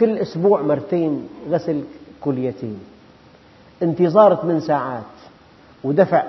كل 0.01 0.18
أسبوع 0.18 0.62
مرتين 0.62 1.28
غسل 1.51 1.80
كليتين. 2.20 2.78
انتظار 3.82 4.34
ثمان 4.34 4.61
ساعات 4.61 5.03
ودفع 5.84 6.24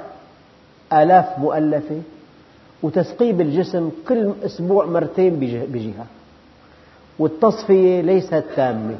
آلاف 0.94 1.40
مؤلفة 1.40 2.02
وتثقيب 2.84 3.42
الجسم 3.42 3.90
كل 4.08 4.32
أسبوع 4.46 4.86
مرتين 4.86 5.40
بجهة. 5.74 6.06
والتصفية 7.20 8.02
ليست 8.02 8.44
تامة 8.56 8.96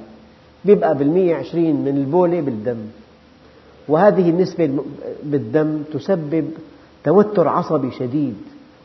يبقى 0.66 0.98
بالمية 0.98 1.36
عشرين 1.36 1.76
من 1.76 1.98
البولة 1.98 2.42
بالدم. 2.42 2.78
وهذه 3.88 4.30
النسبة 4.30 4.84
بالدم 5.24 5.84
تسبب 5.94 6.52
توتر 7.04 7.48
عصبي 7.48 7.92
شديد 7.92 8.38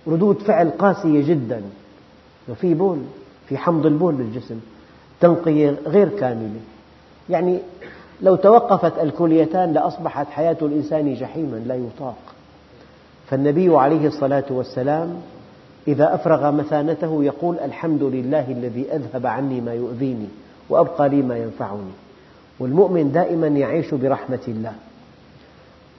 ردود 0.07 0.39
فعل 0.43 0.71
قاسية 0.71 1.29
جدا. 1.29 1.63
وفي 2.49 2.75
بول 2.75 2.99
في 3.49 3.59
حمض 3.59 3.87
البول 3.87 4.15
بالجسم 4.15 4.61
تنقية 5.21 5.77
غير 5.87 6.09
كاملة. 6.09 6.61
يعني 7.29 7.59
لو 8.23 8.37
توقفت 8.37 8.99
الكليتان 8.99 9.73
لأصبحت 9.73 10.27
حياة 10.27 10.57
الإنسان 10.63 11.15
جحيما 11.15 11.57
لا 11.57 11.75
يطاق. 11.75 12.17
فالنبي 13.27 13.77
عليه 13.77 14.07
الصلاة 14.07 14.45
والسلام 14.51 15.21
إذا 15.89 16.15
أفرغ 16.15 16.51
مثانته 16.51 17.25
يقول 17.25 17.59
الحمد 17.59 18.03
لله 18.03 18.51
الذي 18.51 18.93
أذهب 18.93 19.27
عني 19.27 19.61
ما 19.61 19.75
يؤذيني 19.75 20.29
وأبقى 20.69 21.09
لي 21.09 21.23
ما 21.23 21.37
ينفعني. 21.37 21.93
والمؤمن 22.61 23.13
دائما 23.13 23.47
يعيش 23.47 23.95
برحمة 23.95 24.41
الله. 24.49 24.73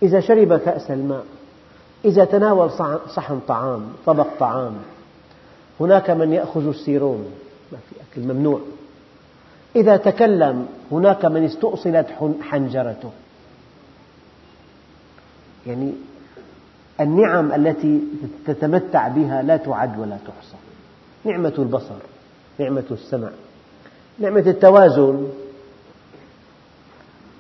إذا 0.01 0.19
شرب 0.19 0.57
كأس 0.57 0.91
الماء 0.91 1.23
إذا 2.05 2.25
تناول 2.25 2.71
صحن 3.15 3.39
طعام 3.47 3.81
طبق 4.05 4.27
طعام 4.39 4.73
هناك 5.79 6.09
من 6.09 6.33
يأخذ 6.33 6.67
السيرون 6.67 7.25
ما 7.71 7.77
في 7.89 7.95
أكل 7.95 8.33
ممنوع. 8.33 8.59
إذا 9.77 9.97
تكلم 9.97 10.67
هناك 10.91 11.25
من 11.25 11.43
استؤصلت 11.43 12.07
حنجرته. 12.41 13.11
يعني 15.67 15.93
النعم 16.99 17.51
التي 17.51 18.01
تتمتع 18.47 19.07
بها 19.07 19.41
لا 19.41 19.57
تعد 19.57 19.99
ولا 19.99 20.17
تحصى. 20.27 20.57
نعمة 21.25 21.53
البصر 21.59 21.95
نعمة 22.59 22.83
السمع 22.91 23.29
نعمة 24.19 24.43
التوازن. 24.47 25.27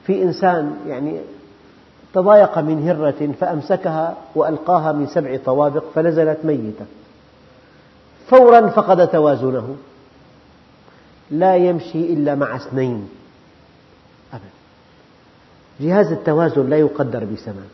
في 0.05 0.23
إنسان 0.23 0.77
يعني 0.87 1.19
تضايق 2.13 2.59
من 2.59 2.89
هرة 2.89 3.31
فأمسكها 3.39 4.17
وألقاها 4.35 4.91
من 4.91 5.07
سبع 5.07 5.37
طوابق 5.45 5.83
فنزلت 5.95 6.37
ميتة. 6.43 6.85
فورا 8.27 8.67
فقد 8.67 9.07
توازنه. 9.07 9.75
لا 11.31 11.55
يمشي 11.55 12.13
إلا 12.13 12.35
مع 12.35 12.55
اثنين. 12.55 13.09
أبدا. 14.33 14.49
جهاز 15.79 16.11
التوازن 16.11 16.69
لا 16.69 16.77
يقدر 16.77 17.25
بثمن 17.25 17.67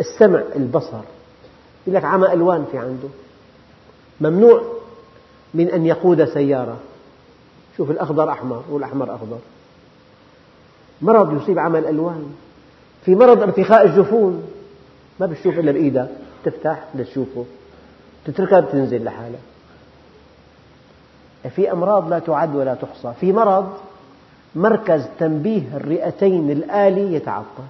السمع 0.00 0.42
البصر. 0.56 1.00
يقول 1.86 1.96
لك 1.96 2.04
عمى 2.04 2.32
ألوان 2.32 2.64
في 2.70 2.78
عنده. 2.78 3.08
ممنوع 4.20 4.62
من 5.54 5.70
أن 5.70 5.86
يقود 5.86 6.24
سيارة. 6.24 6.76
شوف 7.76 7.90
الأخضر 7.90 8.30
أحمر 8.30 8.64
والأحمر 8.70 9.14
أخضر. 9.14 9.38
مرض 11.02 11.42
يصيب 11.42 11.58
عمى 11.58 11.78
الألوان. 11.78 12.34
في 13.04 13.14
مرض 13.14 13.42
ارتخاء 13.42 13.86
الجفون. 13.86 14.42
ما 15.20 15.26
بتشوف 15.26 15.58
إلا 15.58 15.72
بإيدك. 15.72 16.08
تفتح 16.44 16.84
لتشوفه 16.94 17.44
تتركها 18.24 18.60
بتنزل 18.60 19.04
لحالها 19.04 19.40
في 21.48 21.72
أمراض 21.72 22.08
لا 22.10 22.18
تعد 22.18 22.56
ولا 22.56 22.74
تحصى. 22.74 23.12
في 23.20 23.32
مرض 23.32 23.72
مركز 24.54 25.06
تنبيه 25.18 25.62
الرئتين 25.76 26.50
الآلي 26.50 27.14
يتعطل 27.14 27.64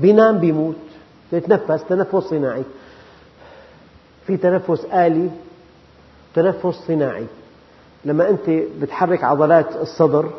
بينام 0.00 0.38
بيموت. 0.38 0.76
يتنفس 1.32 1.84
تنفس 1.84 2.16
صناعي. 2.16 2.64
في 4.26 4.36
تنفس 4.36 4.84
آلي 4.84 5.30
تنفس 6.34 6.74
صناعي. 6.86 7.26
لما 8.04 8.30
أنت 8.30 8.50
بتحرك 8.80 9.24
عضلات 9.24 9.76
الصدر 9.76 10.30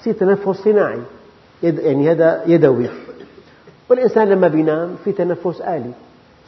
بصير 0.00 0.14
تنفس 0.14 0.62
صناعي. 0.62 1.02
يعني 1.62 2.10
هذا 2.10 2.42
يدوي. 2.46 2.88
والإنسان 3.88 4.28
لما 4.28 4.48
بينام 4.48 4.96
في 5.04 5.12
تنفس 5.12 5.60
آلي. 5.60 5.90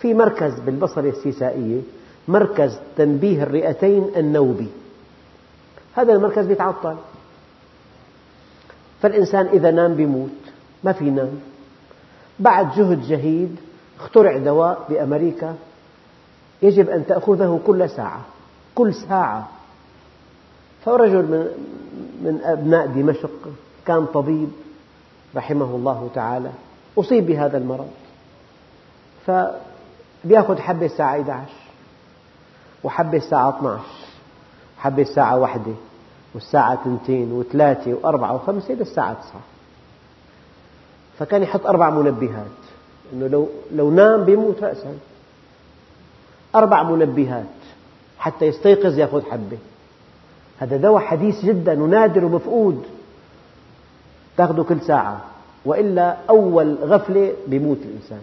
في 0.00 0.14
مركز 0.14 0.60
بالبصرة 0.60 1.00
الاستيسائية 1.02 1.80
مركز 2.28 2.78
تنبيه 2.96 3.42
الرئتين 3.42 4.10
النوبي. 4.16 4.68
هذا 5.94 6.12
المركز 6.12 6.50
يتعطل 6.50 6.96
فالإنسان 9.02 9.46
إذا 9.46 9.70
نام 9.70 9.94
بيموت. 9.94 10.30
ما 10.84 10.92
في 10.92 11.10
نام. 11.10 11.40
بعد 12.38 12.70
جهد 12.74 13.02
جهيد 13.02 13.56
اخترع 14.00 14.38
دواء 14.38 14.86
بأمريكا. 14.88 15.54
يجب 16.62 16.90
أن 16.90 17.06
تأخذه 17.06 17.60
كل 17.66 17.90
ساعة. 17.90 18.20
كل 18.74 18.94
ساعة. 18.94 19.48
فرجل 20.84 21.22
من 21.22 21.46
من 22.22 22.40
أبناء 22.44 22.86
دمشق. 22.86 23.48
كان 23.86 24.06
طبيب 24.06 24.48
رحمه 25.36 25.64
الله 25.64 26.10
تعالى. 26.14 26.50
أصيب 26.98 27.26
بهذا 27.26 27.58
المرض. 27.58 27.90
فبيأخذ 29.26 30.58
حبة 30.58 30.86
الساعة 30.86 31.20
11 31.20 31.65
وحبة 32.86 33.18
الساعة 33.18 33.48
12 33.58 33.80
وحبة 34.78 35.02
الساعة 35.02 35.38
واحدة 35.38 35.72
والساعة 36.34 36.84
تنتين 36.84 37.32
وثلاثة 37.32 37.94
وأربعة 37.94 38.34
وخمسة 38.34 38.74
للساعة 38.74 39.14
تسعة. 39.14 39.40
فكان 41.18 41.42
يحط 41.42 41.66
أربع 41.66 41.90
منبهات 41.90 42.46
أنه 43.12 43.26
لو, 43.26 43.48
لو 43.72 43.90
نام 43.90 44.24
بيموت 44.24 44.62
رأسا. 44.62 44.98
أربع 46.54 46.82
منبهات 46.82 47.44
حتى 48.18 48.44
يستيقظ 48.44 48.98
يأخذ 48.98 49.22
حبة. 49.30 49.58
هذا 50.58 50.76
دواء 50.76 51.02
حديث 51.02 51.44
جدا 51.44 51.82
ونادر 51.82 52.24
ومفقود. 52.24 52.86
تأخذه 54.36 54.62
كل 54.62 54.80
ساعة 54.80 55.20
وإلا 55.64 56.16
أول 56.30 56.74
غفلة 56.74 57.32
بيموت 57.46 57.78
الإنسان. 57.78 58.22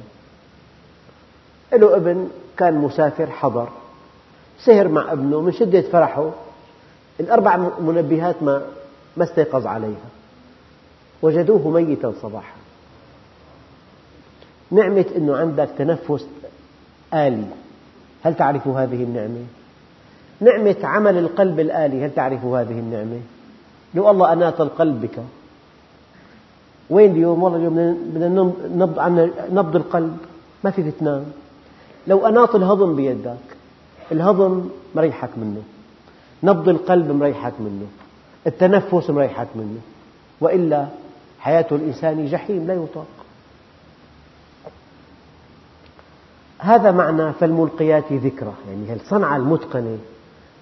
له 1.74 1.96
ابن 1.96 2.30
كان 2.58 2.78
مسافر 2.78 3.30
حضر. 3.30 3.70
سهر 4.66 4.88
مع 4.88 5.12
ابنه 5.12 5.42
من 5.42 5.52
شدة 5.52 5.82
فرحه 5.82 6.32
الأربع 7.20 7.58
منبهات 7.80 8.44
ما 8.44 8.62
ما 9.18 9.24
استيقظ 9.24 9.68
عليها 9.68 10.10
وجدوه 11.22 11.70
ميتا 11.70 12.14
صباحا 12.22 12.56
نعمة 14.72 15.06
أنه 15.18 15.38
عندك 15.38 15.70
تنفس 15.78 16.28
آلي 17.14 17.46
هل 18.24 18.36
تعرف 18.36 18.68
هذه 18.68 19.04
النعمة؟ 19.04 19.46
نعمة 20.42 20.76
عمل 20.84 21.18
القلب 21.18 21.60
الآلي 21.60 22.06
هل 22.06 22.16
تعرف 22.16 22.46
هذه 22.46 22.80
النعمة؟ 22.80 23.20
لو 23.96 24.12
الله 24.12 24.50
القلب 24.50 25.02
بك 25.02 25.20
وين 26.90 27.12
اليوم؟ 27.12 27.44
والله 27.44 27.58
اليوم 27.58 27.98
بدنا 28.16 28.54
نبض, 28.76 29.00
نبض 29.52 29.76
القلب 29.76 30.18
ما 30.64 30.72
فيك 30.72 30.94
تنام 31.00 31.26
لو 32.08 32.28
أناط 32.28 32.56
الهضم 32.56 32.96
بيدك 32.96 33.53
الهضم 34.14 34.70
مريحك 34.96 35.30
منه. 35.38 35.62
نبض 36.44 36.70
القلب 36.70 37.12
مريحك 37.12 37.54
منه. 37.60 37.88
التنفس 38.48 39.10
مريحك 39.10 39.48
منه. 39.56 39.80
وإلا 40.42 40.88
حياة 41.40 41.66
الإنسان 41.72 42.26
جحيم 42.26 42.68
لا 42.68 42.74
يطاق. 42.74 43.06
هذا 46.60 46.92
معنى 46.92 47.34
فالملقيات 47.34 48.14
ذكرى. 48.14 48.54
يعني 48.70 48.94
الصنعة 48.94 49.36
المتقنة 49.36 49.98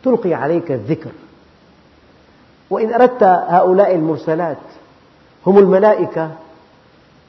تلقي 0.04 0.34
عليك 0.34 0.72
الذكر. 0.72 1.12
وإن 2.70 2.94
أردت 2.94 3.24
هؤلاء 3.24 3.96
المرسلات 3.96 4.58
هم 5.48 5.58
الملائكة 5.58 6.32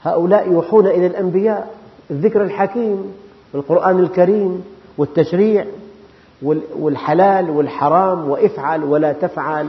هؤلاء 0.03 0.53
يوحون 0.53 0.87
إلى 0.87 1.07
الأنبياء. 1.07 1.75
الذكر 2.11 2.43
الحكيم 2.43 3.15
والقرآن 3.53 3.99
الكريم 3.99 4.65
والتشريع. 4.99 5.67
والحلال 6.79 7.51
والحرام 7.51 8.31
وافعل 8.31 8.85
ولا 8.85 9.13
تفعل 9.13 9.67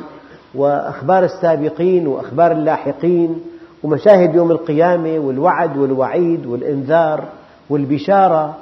وأخبار 0.55 1.23
السابقين 1.23 2.07
وأخبار 2.07 2.51
اللاحقين 2.51 3.41
ومشاهد 3.83 4.35
يوم 4.35 4.51
القيامة 4.51 5.19
والوعد 5.19 5.77
والوعيد 5.77 6.45
والإنذار 6.45 7.23
والبشارة 7.69 8.57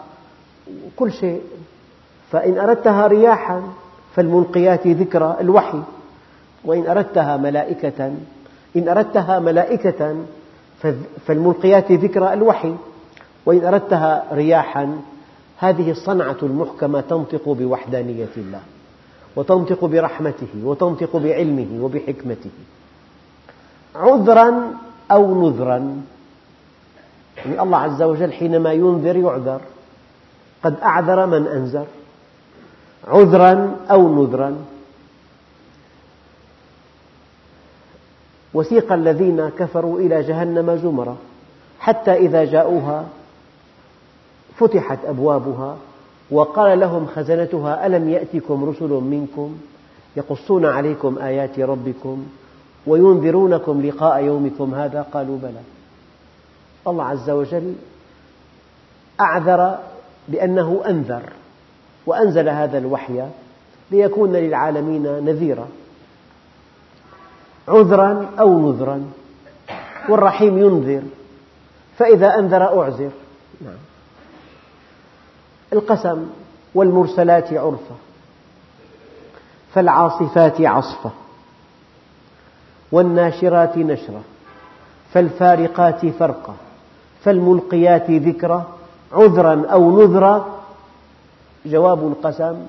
كل 0.96 1.12
شيء. 1.12 1.42
فإن 2.32 2.58
أردتها 2.60 3.08
رياحا 3.08 3.62
فالملقيات 4.16 4.88
ذكرى 4.88 5.38
الوحي. 5.42 5.82
وإن 6.66 6.88
أردتها 6.88 7.38
ملائكة 7.38 8.14
إن 8.76 8.90
أردتها 8.90 9.40
ملائكة 9.40 10.16
فالملقيات 11.26 11.92
ذكرى 11.92 12.34
الوحي. 12.34 12.74
وإن 13.46 13.66
أردتها 13.66 14.24
رياحا 14.34 14.98
هذه 15.62 15.92
الصنعة 15.92 16.38
المحكمة 16.44 17.02
تنطق 17.02 17.50
بوحدانية 17.50 18.30
الله 18.38 18.62
وتنطق 19.36 19.86
برحمته 19.86 20.48
وتنطق 20.64 21.18
بعلمه 21.18 21.84
وبحكمته. 21.84 22.50
عذرا 23.96 24.74
أو 25.12 25.50
نذرا 25.50 26.02
يعني 27.38 27.62
الله 27.62 27.78
عز 27.78 28.02
وجل 28.02 28.34
حينما 28.34 28.74
ينذر 28.74 29.16
يعذر. 29.16 29.62
قد 30.64 30.80
أعذر 30.80 31.26
من 31.26 31.48
أنذر. 31.48 31.86
عذرا 33.08 33.76
أو 33.92 34.24
نذرا. 34.24 34.56
وسيق 38.54 38.94
الذين 38.94 39.50
كفروا 39.50 40.00
إلى 40.00 40.22
جهنم 40.22 40.76
زمرا 40.76 41.18
حتى 41.80 42.14
إذا 42.14 42.46
جاءوها 42.46 43.06
فتحت 44.58 45.00
أبوابها 45.06 45.78
وقال 46.32 46.80
لهم 46.80 47.06
خزنتها 47.06 47.88
ألم 47.88 48.10
يأتكم 48.10 48.70
رسل 48.70 48.90
منكم 48.90 49.58
يقصون 50.16 50.66
عليكم 50.66 51.18
آيات 51.18 51.60
ربكم 51.60 52.26
وينذرونكم 52.88 53.86
لقاء 53.86 54.24
يومكم 54.24 54.76
هذا؟ 54.76 55.02
قالوا 55.02 55.38
بلى. 55.38 55.62
الله 56.88 57.04
عز 57.04 57.30
وجل 57.30 57.74
أعذر 59.20 59.78
بأنه 60.28 60.82
أنذر 60.88 61.22
وأنزل 62.06 62.50
هذا 62.50 62.78
الوحي 62.78 63.24
ليكون 63.92 64.34
للعالمين 64.34 65.26
نذيرا 65.26 65.68
عذرا 67.68 68.32
أو 68.40 68.72
نذرا 68.72 69.12
والرحيم 70.10 70.58
ينذر 70.58 71.02
فإذا 71.98 72.28
أنذر 72.28 72.82
أعذر. 72.82 73.12
نعم. 73.62 73.91
القسم 75.74 76.30
والمرسلات 76.76 77.54
عرفا 77.54 77.96
فالعاصفات 79.74 80.62
عصفا 80.62 81.12
والناشرات 82.92 83.78
نشرا 83.78 84.22
فالفارقات 85.14 86.06
فرقا 86.06 86.56
فالملقيات 87.24 88.12
ذكرا 88.12 88.68
عذرا 89.12 89.68
أو 89.68 90.02
نذرا. 90.02 90.62
جواب 91.66 92.08
القسم 92.08 92.66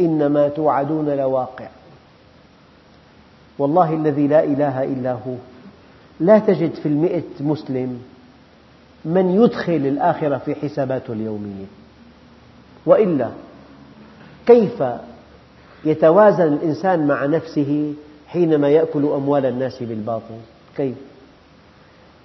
إنما 0.00 0.48
توعدون 0.48 1.08
لواقع. 1.08 1.68
والله 3.58 3.94
الذي 3.94 4.26
لا 4.26 4.44
إله 4.44 4.84
إلا 4.84 5.12
هو. 5.12 5.34
لا 6.20 6.38
تجد 6.38 6.74
في 6.74 6.86
المئة 6.86 7.22
مسلم 7.40 8.02
من 9.04 9.42
يدخل 9.42 9.72
الآخرة 9.72 10.38
في 10.38 10.54
حساباته 10.54 11.12
اليومية. 11.12 11.83
وإلا 12.86 13.30
كيف 14.46 14.82
يتوازن 15.84 16.52
الإنسان 16.52 17.06
مع 17.06 17.26
نفسه 17.26 17.94
حينما 18.26 18.68
يأكل 18.68 19.04
أموال 19.04 19.46
الناس 19.46 19.82
بالباطل؟ 19.82 20.34
كيف؟ 20.76 20.94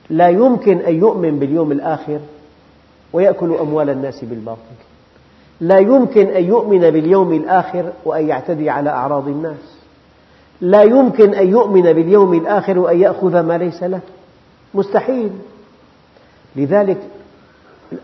لا 0.09 0.27
يمكن 0.27 0.77
أن 0.77 0.95
يؤمن 0.95 1.39
باليوم 1.39 1.71
الآخر 1.71 2.19
ويأكل 3.13 3.53
أموال 3.53 3.89
الناس 3.89 4.25
بالباطل. 4.25 4.59
لا 5.61 5.77
يمكن 5.77 6.27
أن 6.27 6.43
يؤمن 6.43 6.79
باليوم 6.79 7.33
الآخر 7.33 7.91
وأن 8.05 8.27
يعتدي 8.27 8.69
على 8.69 8.89
أعراض 8.89 9.27
الناس. 9.27 9.79
لا 10.61 10.83
يمكن 10.83 11.33
أن 11.33 11.47
يؤمن 11.49 11.93
باليوم 11.93 12.33
الآخر 12.33 12.79
وأن 12.79 12.99
يأخذ 12.99 13.41
ما 13.41 13.57
ليس 13.57 13.83
له. 13.83 13.99
مستحيل. 14.73 15.31
لذلك 16.55 16.97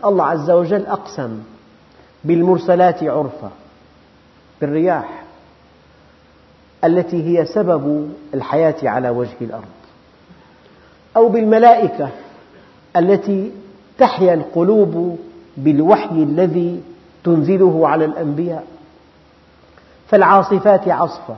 الله 0.04 0.24
عز 0.24 0.50
وجل 0.50 0.86
أقسم 0.86 1.38
بالمرسلات 2.26 3.04
عرفا 3.04 3.50
بالرياح 4.60 5.22
التي 6.84 7.22
هي 7.22 7.46
سبب 7.46 8.12
الحياة 8.34 8.74
على 8.82 9.10
وجه 9.10 9.36
الأرض. 9.40 9.64
أو 11.16 11.28
بالملائكة 11.28 12.08
التي 12.96 13.52
تحيا 13.98 14.34
القلوب 14.34 15.18
بالوحي 15.56 16.14
الذي 16.14 16.82
تنزله 17.24 17.88
على 17.88 18.04
الأنبياء. 18.04 18.64
فالعاصفات 20.08 20.88
عصفا 20.88 21.36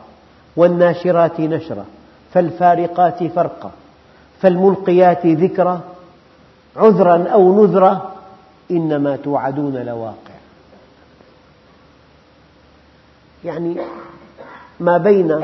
والناشرات 0.56 1.40
نشرا 1.40 1.84
فالفارقات 2.32 3.24
فرقا 3.24 3.70
فالملقيات 4.40 5.26
ذكرا 5.26 5.80
عذرا 6.76 7.28
أو 7.28 7.64
نذرا 7.64 8.12
إنما 8.70 9.16
توعدون 9.16 9.76
لواقع. 9.76 10.37
يعني 13.44 13.76
ما 14.80 14.98
بين 14.98 15.40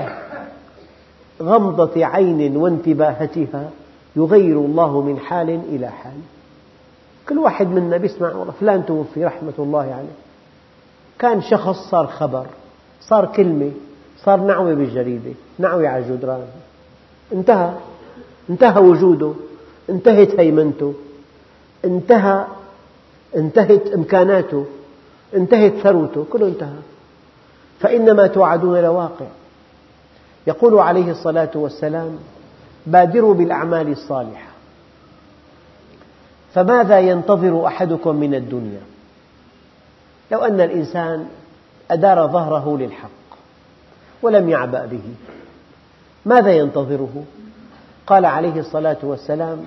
غمضة 1.43 2.07
عين 2.07 2.57
وانتباهتها 2.57 3.71
يغير 4.17 4.57
الله 4.57 5.01
من 5.01 5.19
حال 5.19 5.51
إلى 5.51 5.89
حال. 5.89 6.19
كل 7.29 7.39
واحد 7.39 7.67
منا 7.67 7.97
يسمع 7.97 8.45
فلان 8.61 8.87
توفي 8.87 9.25
رحمة 9.25 9.53
الله 9.59 9.81
عليه. 9.81 10.17
كان 11.19 11.43
شخص 11.43 11.91
صار 11.91 12.07
خبر 12.07 12.47
صار 13.01 13.27
كلمة 13.27 13.71
صار 14.25 14.41
نعوة 14.41 14.75
بالجريدة 14.75 15.33
نعوة 15.59 15.89
على 15.89 16.05
الجدران. 16.05 16.47
انتهى 17.33 17.73
انتهى 18.51 18.81
وجوده 18.83 19.33
انتهت 19.91 20.41
هيمنته 20.41 20.95
انتهى 21.85 22.45
انتهت 23.37 23.87
إمكاناته 23.87 24.67
انتهت 25.35 25.73
ثروته 25.73 26.25
كله 26.31 26.47
انتهى. 26.47 26.94
فإنما 27.81 28.27
توعدون 28.27 28.83
لواقع. 28.83 29.27
يقول 30.47 30.79
عليه 30.79 31.11
الصلاة 31.11 31.51
والسلام 31.55 32.19
بادروا 32.87 33.35
بالأعمال 33.35 33.93
الصالحة. 33.93 34.49
فماذا 36.55 36.99
ينتظر 36.99 37.67
أحدكم 37.67 38.17
من 38.17 38.35
الدنيا؟ 38.35 38.81
لو 40.33 40.39
أن 40.39 40.61
الإنسان 40.61 41.27
أدار 41.91 42.27
ظهره 42.27 42.79
للحق 42.79 43.11
ولم 44.23 44.49
يعبأ 44.49 44.87
به 44.87 45.03
ماذا 46.27 46.53
ينتظره؟ 46.53 47.25
قال 48.07 48.25
عليه 48.25 48.61
الصلاة 48.61 48.97
والسلام 49.03 49.65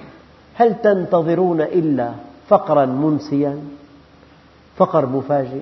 هل 0.54 0.82
تنتظرون 0.82 1.62
إلا 1.62 2.12
فقرا 2.48 2.86
منسيا؟ 2.86 3.60
فقر 4.78 5.06
مفاجئ. 5.06 5.62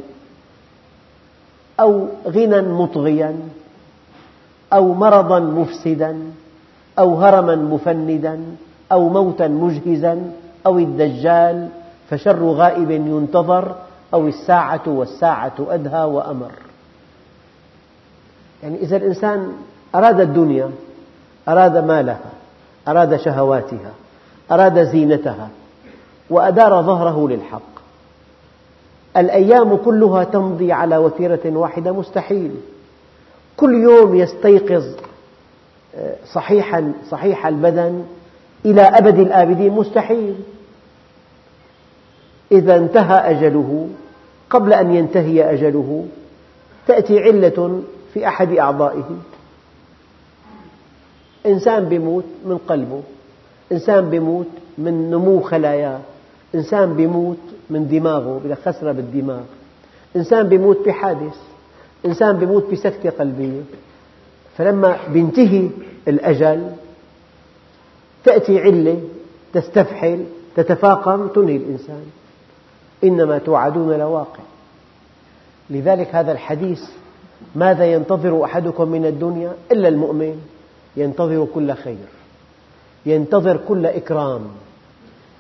أو 1.80 2.08
غنى 2.28 2.62
مطغيا 2.62 3.36
أو 4.74 4.94
مرضا 4.94 5.40
مفسدا 5.40 6.18
أو 7.00 7.16
هرما 7.16 7.56
مفندا 7.56 8.40
أو 8.92 9.10
موتا 9.10 9.48
مجهزا 9.48 10.32
أو 10.66 10.80
الدجال 10.80 11.70
فشر 12.10 12.44
غائب 12.44 12.92
ينتظر 12.92 13.76
أو 14.14 14.28
الساعة 14.28 14.82
والساعة 14.88 15.54
أدهى 15.60 16.04
وأمر. 16.04 16.52
يعني 18.64 18.82
إذا 18.82 18.98
الإنسان 18.98 19.54
أراد 19.96 20.20
الدنيا 20.20 20.72
أراد 21.48 21.78
مالها 21.78 22.32
أراد 22.88 23.18
شهواتها 23.18 23.92
أراد 24.52 24.84
زينتها 24.84 25.50
وأدار 26.30 26.82
ظهره 26.82 27.30
للحق. 27.30 27.75
الأيام 29.18 29.76
كلها 29.76 30.24
تمضي 30.24 30.72
على 30.72 30.98
وتيرة 30.98 31.42
واحدة 31.46 31.92
مستحيل. 31.92 32.52
كل 33.58 33.74
يوم 33.74 34.16
يستيقظ 34.16 34.86
آه، 35.96 36.16
صحيحا 36.34 36.94
صحيح 37.10 37.48
البدن 37.48 38.04
إلى 38.66 38.82
أبد 38.82 39.20
الآبدين 39.20 39.72
مستحيل. 39.72 40.36
إذا 42.52 42.76
انتهى 42.76 43.32
أجله 43.32 43.90
قبل 44.50 44.74
أن 44.74 44.96
ينتهي 44.96 45.54
أجله 45.54 46.06
تأتي 46.88 47.20
علة 47.20 47.82
في 48.14 48.28
أحد 48.28 48.52
أعضائه. 48.54 49.18
إنسان 51.46 51.86
بيموت 51.86 52.26
من 52.46 52.58
قلبه 52.58 53.02
إنسان 53.72 54.10
بيموت 54.10 54.48
من 54.78 55.12
نمو 55.12 55.42
خلاياه. 55.42 56.00
إنسان 56.56 56.94
بيموت 56.94 57.38
من 57.70 57.88
دماغه 57.88 58.42
بدك 58.46 58.58
خسرة 58.66 58.92
بالدماغ. 58.92 59.44
إنسان 60.16 60.48
بيموت 60.48 60.78
بحادث 60.86 61.38
إنسان 62.06 62.38
بيموت 62.38 62.72
بسكتة 62.72 63.10
قلبية. 63.10 63.62
فلما 64.58 64.98
بينتهي 65.14 65.70
الأجل 66.08 66.72
تأتي 68.24 68.60
علة 68.60 69.02
تستفحل 69.54 70.26
تتفاقم 70.56 71.28
تنهي 71.28 71.56
الإنسان. 71.56 72.06
إنما 73.04 73.38
توعدون 73.38 73.94
لواقع. 73.94 74.44
لذلك 75.70 76.16
هذا 76.16 76.32
الحديث 76.32 76.84
ماذا 77.56 77.94
ينتظر 77.94 78.44
أحدكم 78.44 78.88
من 78.90 79.06
الدنيا؟ 79.06 79.54
إلا 79.72 79.88
المؤمن 79.88 80.42
ينتظر 80.98 81.48
كل 81.56 81.74
خير 81.74 82.08
ينتظر 83.06 83.58
كل 83.68 83.86
إكرام. 83.86 84.42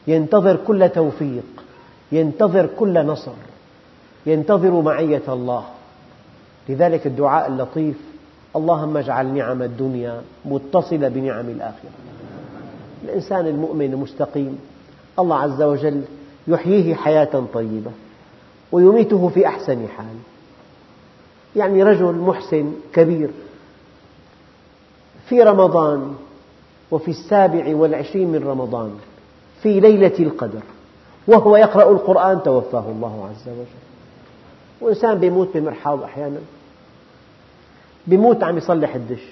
ينتظر 0.08 0.58
كل 0.68 0.90
توفيق 0.90 1.44
ينتظر 2.12 2.70
كل 2.80 3.06
نصر 3.06 3.32
ينتظر 4.26 4.82
معية 4.82 5.22
الله. 5.30 5.64
لذلك 6.70 7.08
الدعاء 7.08 7.48
اللطيف 7.48 7.96
اللهم 8.56 8.98
اجعل 8.98 9.34
نعم 9.34 9.62
الدنيا 9.62 10.22
متصلة 10.46 11.08
بنعم 11.08 11.50
الآخرة. 11.50 11.90
الإنسان 13.04 13.48
المؤمن 13.48 13.94
المستقيم 13.94 14.60
الله 15.20 15.38
عز 15.38 15.62
وجل 15.62 16.02
يحييه 16.48 16.96
حياة 16.96 17.44
طيبة 17.54 17.92
ويميته 18.72 19.30
في 19.30 19.48
أحسن 19.48 19.88
حال. 19.98 20.16
يعني 21.56 21.84
رجل 21.84 22.14
محسن 22.14 22.72
كبير. 22.94 23.30
في 25.30 25.42
رمضان 25.42 26.16
وفي 26.92 27.12
السابع 27.12 27.76
والعشرين 27.76 28.32
من 28.32 28.44
رمضان 28.44 28.92
في 29.66 29.80
ليلة 29.80 30.20
القدر 30.20 30.62
وهو 31.28 31.58
يقرأ 31.58 31.92
القرآن 31.92 32.44
توفاه 32.44 32.80
الله 32.90 33.30
عز 33.30 33.50
وجل. 33.50 33.66
وإنسان 34.82 35.20
بيموت 35.20 35.58
بمرحاض 35.58 36.04
أحيانا 36.04 36.40
بيموت 38.08 38.44
عم 38.44 38.58
يصلح 38.58 38.96
الدش. 38.96 39.24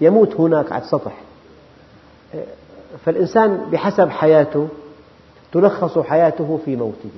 يموت 0.00 0.34
هناك 0.34 0.72
على 0.72 0.82
السطح. 0.82 1.20
فالإنسان 3.04 3.70
بحسب 3.70 4.08
حياته 4.08 4.68
تلخص 5.52 5.98
حياته 5.98 6.60
في 6.64 6.76
موته. 6.76 7.10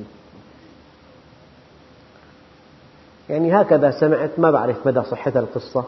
يعني 3.28 3.60
هكذا 3.60 3.90
سمعت 4.00 4.30
ما 4.38 4.50
بعرف 4.50 4.86
مدى 4.86 5.02
صحة 5.02 5.32
القصة 5.36 5.84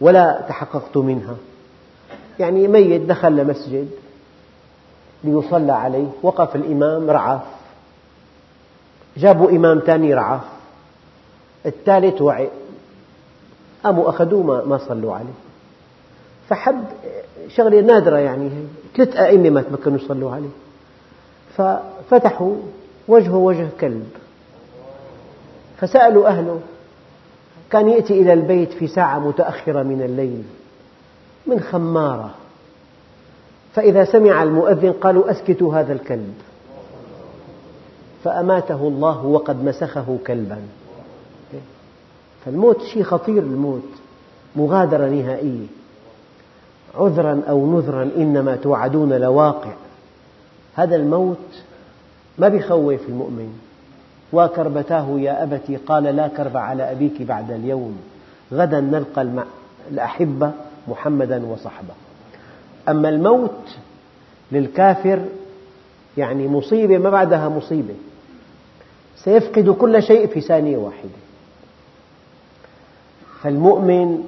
ولا 0.00 0.44
تحققت 0.48 0.96
منها. 0.96 1.36
يعني 2.38 2.68
ميت 2.68 3.00
دخل 3.00 3.36
لمسجد 3.36 3.90
ليصلى 5.24 5.72
عليه 5.72 6.06
وقف 6.22 6.56
الإمام 6.56 7.10
رعف 7.10 7.40
جابوا 9.16 9.50
إمام 9.50 9.78
ثاني 9.78 10.14
رعف 10.14 10.40
الثالث 11.66 12.22
وعي. 12.22 12.48
قاموا 13.84 14.08
أخذوه 14.08 14.64
ما 14.64 14.78
صلوا 14.78 15.14
عليه. 15.14 15.34
فحب 16.48 16.84
شغلة 17.48 17.80
نادرة 17.80 18.18
يعني. 18.18 18.50
ثلاث 18.96 19.16
أئمة 19.16 19.50
ما 19.50 19.62
تمكنوا 19.62 19.96
يصلوا 19.96 20.32
عليه. 20.32 20.48
ففتحوا 21.56 22.56
وجهه 23.08 23.36
وجه 23.36 23.68
كلب. 23.80 24.08
فسألوا 25.76 26.28
أهله 26.28 26.60
كان 27.70 27.88
يأتي 27.88 28.20
إلى 28.20 28.32
البيت 28.32 28.72
في 28.72 28.86
ساعة 28.86 29.18
متأخرة 29.18 29.82
من 29.82 30.02
الليل؟ 30.02 30.44
من 31.46 31.60
خمارة. 31.60 32.34
فإذا 33.74 34.04
سمع 34.04 34.42
المؤذن 34.42 34.92
قالوا 34.92 35.30
أسكتوا 35.30 35.74
هذا 35.74 35.92
الكلب. 35.92 36.34
فأماته 38.24 38.88
الله 38.88 39.26
وقد 39.26 39.64
مسخه 39.64 40.18
كلبا. 40.26 40.58
فالموت 42.44 42.82
شيء 42.82 43.02
خطير 43.02 43.42
الموت 43.42 43.88
مغادرة 44.56 45.06
نهائية. 45.06 45.66
عذرا 46.94 47.42
أو 47.48 47.78
نذرا 47.78 48.10
إنما 48.16 48.56
توعدون 48.56 49.12
لواقع. 49.12 49.72
هذا 50.74 50.96
الموت 50.96 51.62
ما 52.38 52.48
بيخوف 52.48 53.00
المؤمن. 53.08 53.58
وكربتاه 54.32 55.06
يا 55.18 55.42
أبتي 55.42 55.76
قال 55.76 56.04
لا 56.04 56.28
كرب 56.28 56.56
على 56.56 56.92
أبيك 56.92 57.22
بعد 57.22 57.50
اليوم. 57.50 57.98
غدا 58.52 58.80
نلقى 58.80 59.44
الأحبة 59.90 60.52
محمدا 60.88 61.46
وصحبه. 61.46 61.94
أما 62.88 63.08
الموت 63.08 63.76
للكافر 64.52 65.24
يعني 66.16 66.48
مصيبة 66.48 66.98
ما 66.98 67.10
بعدها 67.10 67.48
مصيبة. 67.48 67.94
سيفقد 69.16 69.70
كل 69.70 70.02
شيء 70.02 70.26
في 70.26 70.40
ثانية 70.40 70.76
واحدة. 70.76 71.22
فالمؤمن 73.42 74.24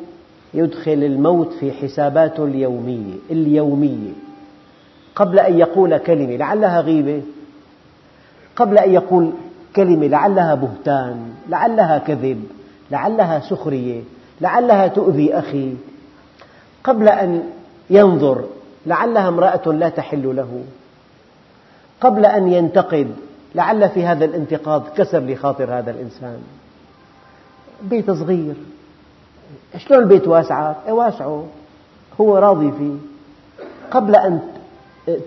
يدخل 0.54 0.92
الموت 0.92 1.52
في 1.52 1.72
حساباته 1.72 2.44
اليومية 2.44 3.14
اليومية. 3.30 4.12
قبل 5.16 5.38
أن 5.38 5.58
يقول 5.58 5.98
كلمة 5.98 6.36
لعلها 6.36 6.80
غيبة. 6.80 7.22
قبل 8.56 8.78
أن 8.78 8.92
يقول 8.92 9.32
كلمة 9.76 10.06
لعلها 10.06 10.54
بهتان 10.54 11.34
لعلها 11.48 11.98
كذب 11.98 12.44
لعلها 12.90 13.40
سخرية 13.40 14.00
لعلها 14.40 14.86
تؤذي 14.88 15.34
أخي. 15.34 15.74
قبل 16.84 17.08
أن 17.08 17.42
ينظر 17.90 18.44
لعلها 18.86 19.28
امرأة 19.28 19.72
لا 19.72 19.88
تحل 19.88 20.36
له. 20.36 20.64
قبل 22.00 22.26
أن 22.26 22.52
ينتقد 22.52 23.10
لعل 23.54 23.88
في 23.88 24.06
هذا 24.06 24.24
الانتقاد 24.24 24.82
كسر 24.96 25.18
لخاطر 25.18 25.78
هذا 25.78 25.90
الإنسان. 25.90 26.38
بيت 27.82 28.10
صغير. 28.10 28.54
شلون 29.76 30.02
البيت 30.02 30.28
واسعة؟ 30.28 30.76
إيه 30.86 30.92
واسعه 30.92 31.46
هو 32.20 32.38
راضي 32.38 32.72
فيه. 32.78 32.94
قبل 33.90 34.16
أن 34.16 34.40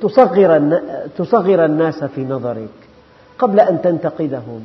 تصغر 0.02 0.80
تصغر 1.18 1.66
الناس 1.66 2.04
في 2.04 2.26
نظرك. 2.26 2.70
قبل 3.40 3.60
أن 3.60 3.82
تنتقدهم. 3.82 4.62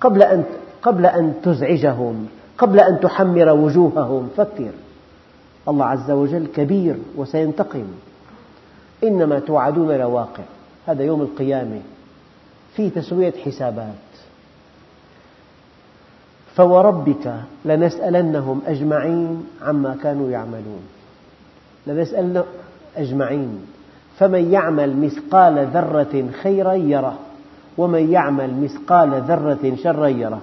قبل 0.00 0.22
أن 0.22 0.44
قبل 0.82 1.06
أن 1.06 1.34
تزعجهم. 1.42 2.26
قبل 2.58 2.80
أن 2.80 3.00
تحمر 3.00 3.48
وجوههم. 3.52 4.28
فكر. 4.36 4.70
الله 5.68 5.84
عز 5.84 6.10
وجل 6.10 6.46
كبير 6.46 6.96
وسينتقم. 7.16 7.86
إنما 9.04 9.38
توعدون 9.38 9.92
لواقع. 9.92 10.42
هذا 10.86 11.02
يوم 11.02 11.22
القيامة. 11.22 11.80
في 12.74 12.90
تسوية 12.90 13.32
حسابات. 13.44 13.94
فوربك 16.56 17.34
لنسألنهم 17.64 18.62
أجمعين 18.66 19.46
عما 19.62 19.96
كانوا 20.02 20.30
يعملون. 20.30 20.82
لنسألن 21.86 22.44
أجمعين. 22.96 23.66
فمن 24.18 24.52
يعمل 24.52 24.96
مثقال 24.96 25.66
ذرة 25.66 26.28
خيرا 26.42 26.72
يره. 26.72 27.18
ومن 27.78 28.12
يعمل 28.12 28.60
مثقال 28.60 29.22
ذرة 29.22 29.76
شرا 29.82 30.06
يره. 30.06 30.40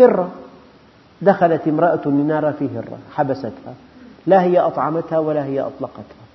هرة. 0.00 0.30
دخلت 1.22 1.68
امرأة 1.68 2.00
النار 2.06 2.52
في 2.52 2.68
هرة. 2.68 2.98
حبستها. 3.14 3.74
لا 4.26 4.42
هي 4.42 4.58
أطعمتها 4.58 5.18
ولا 5.18 5.44
هي 5.44 5.60
أطلقتها. 5.60 6.26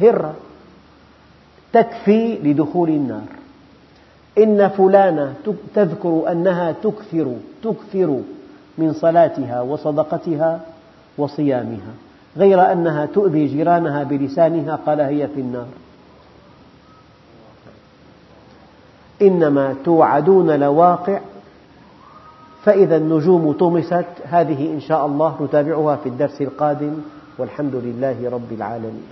هرة. 0.00 0.34
تكفي 1.72 2.34
لدخول 2.34 2.88
النار. 2.88 3.26
إن 4.38 4.68
فلانة 4.68 5.34
تذكر 5.74 6.24
أنها 6.32 6.72
تكثر 6.72 7.34
تكثر 7.62 8.20
من 8.78 8.92
صلاتها 8.92 9.60
وصدقتها 9.60 10.60
وصيامها 11.18 11.92
غير 12.36 12.72
أنها 12.72 13.06
تؤذي 13.06 13.46
جيرانها 13.46 14.02
بلسانها 14.02 14.78
قال 14.86 15.00
هي 15.00 15.28
في 15.28 15.40
النار. 15.40 15.66
إنما 19.22 19.74
توعدون 19.84 20.50
لواقع 20.50 21.20
فإذا 22.64 22.96
النجوم 22.96 23.52
طمست 23.52 24.06
هذه 24.24 24.74
إن 24.74 24.80
شاء 24.80 25.06
الله 25.06 25.42
نتابعها 25.42 25.96
في 25.96 26.08
الدرس 26.08 26.40
القادم 26.40 26.94
والحمد 27.38 27.74
لله 27.74 28.30
رب 28.30 28.52
العالمين. 28.52 29.02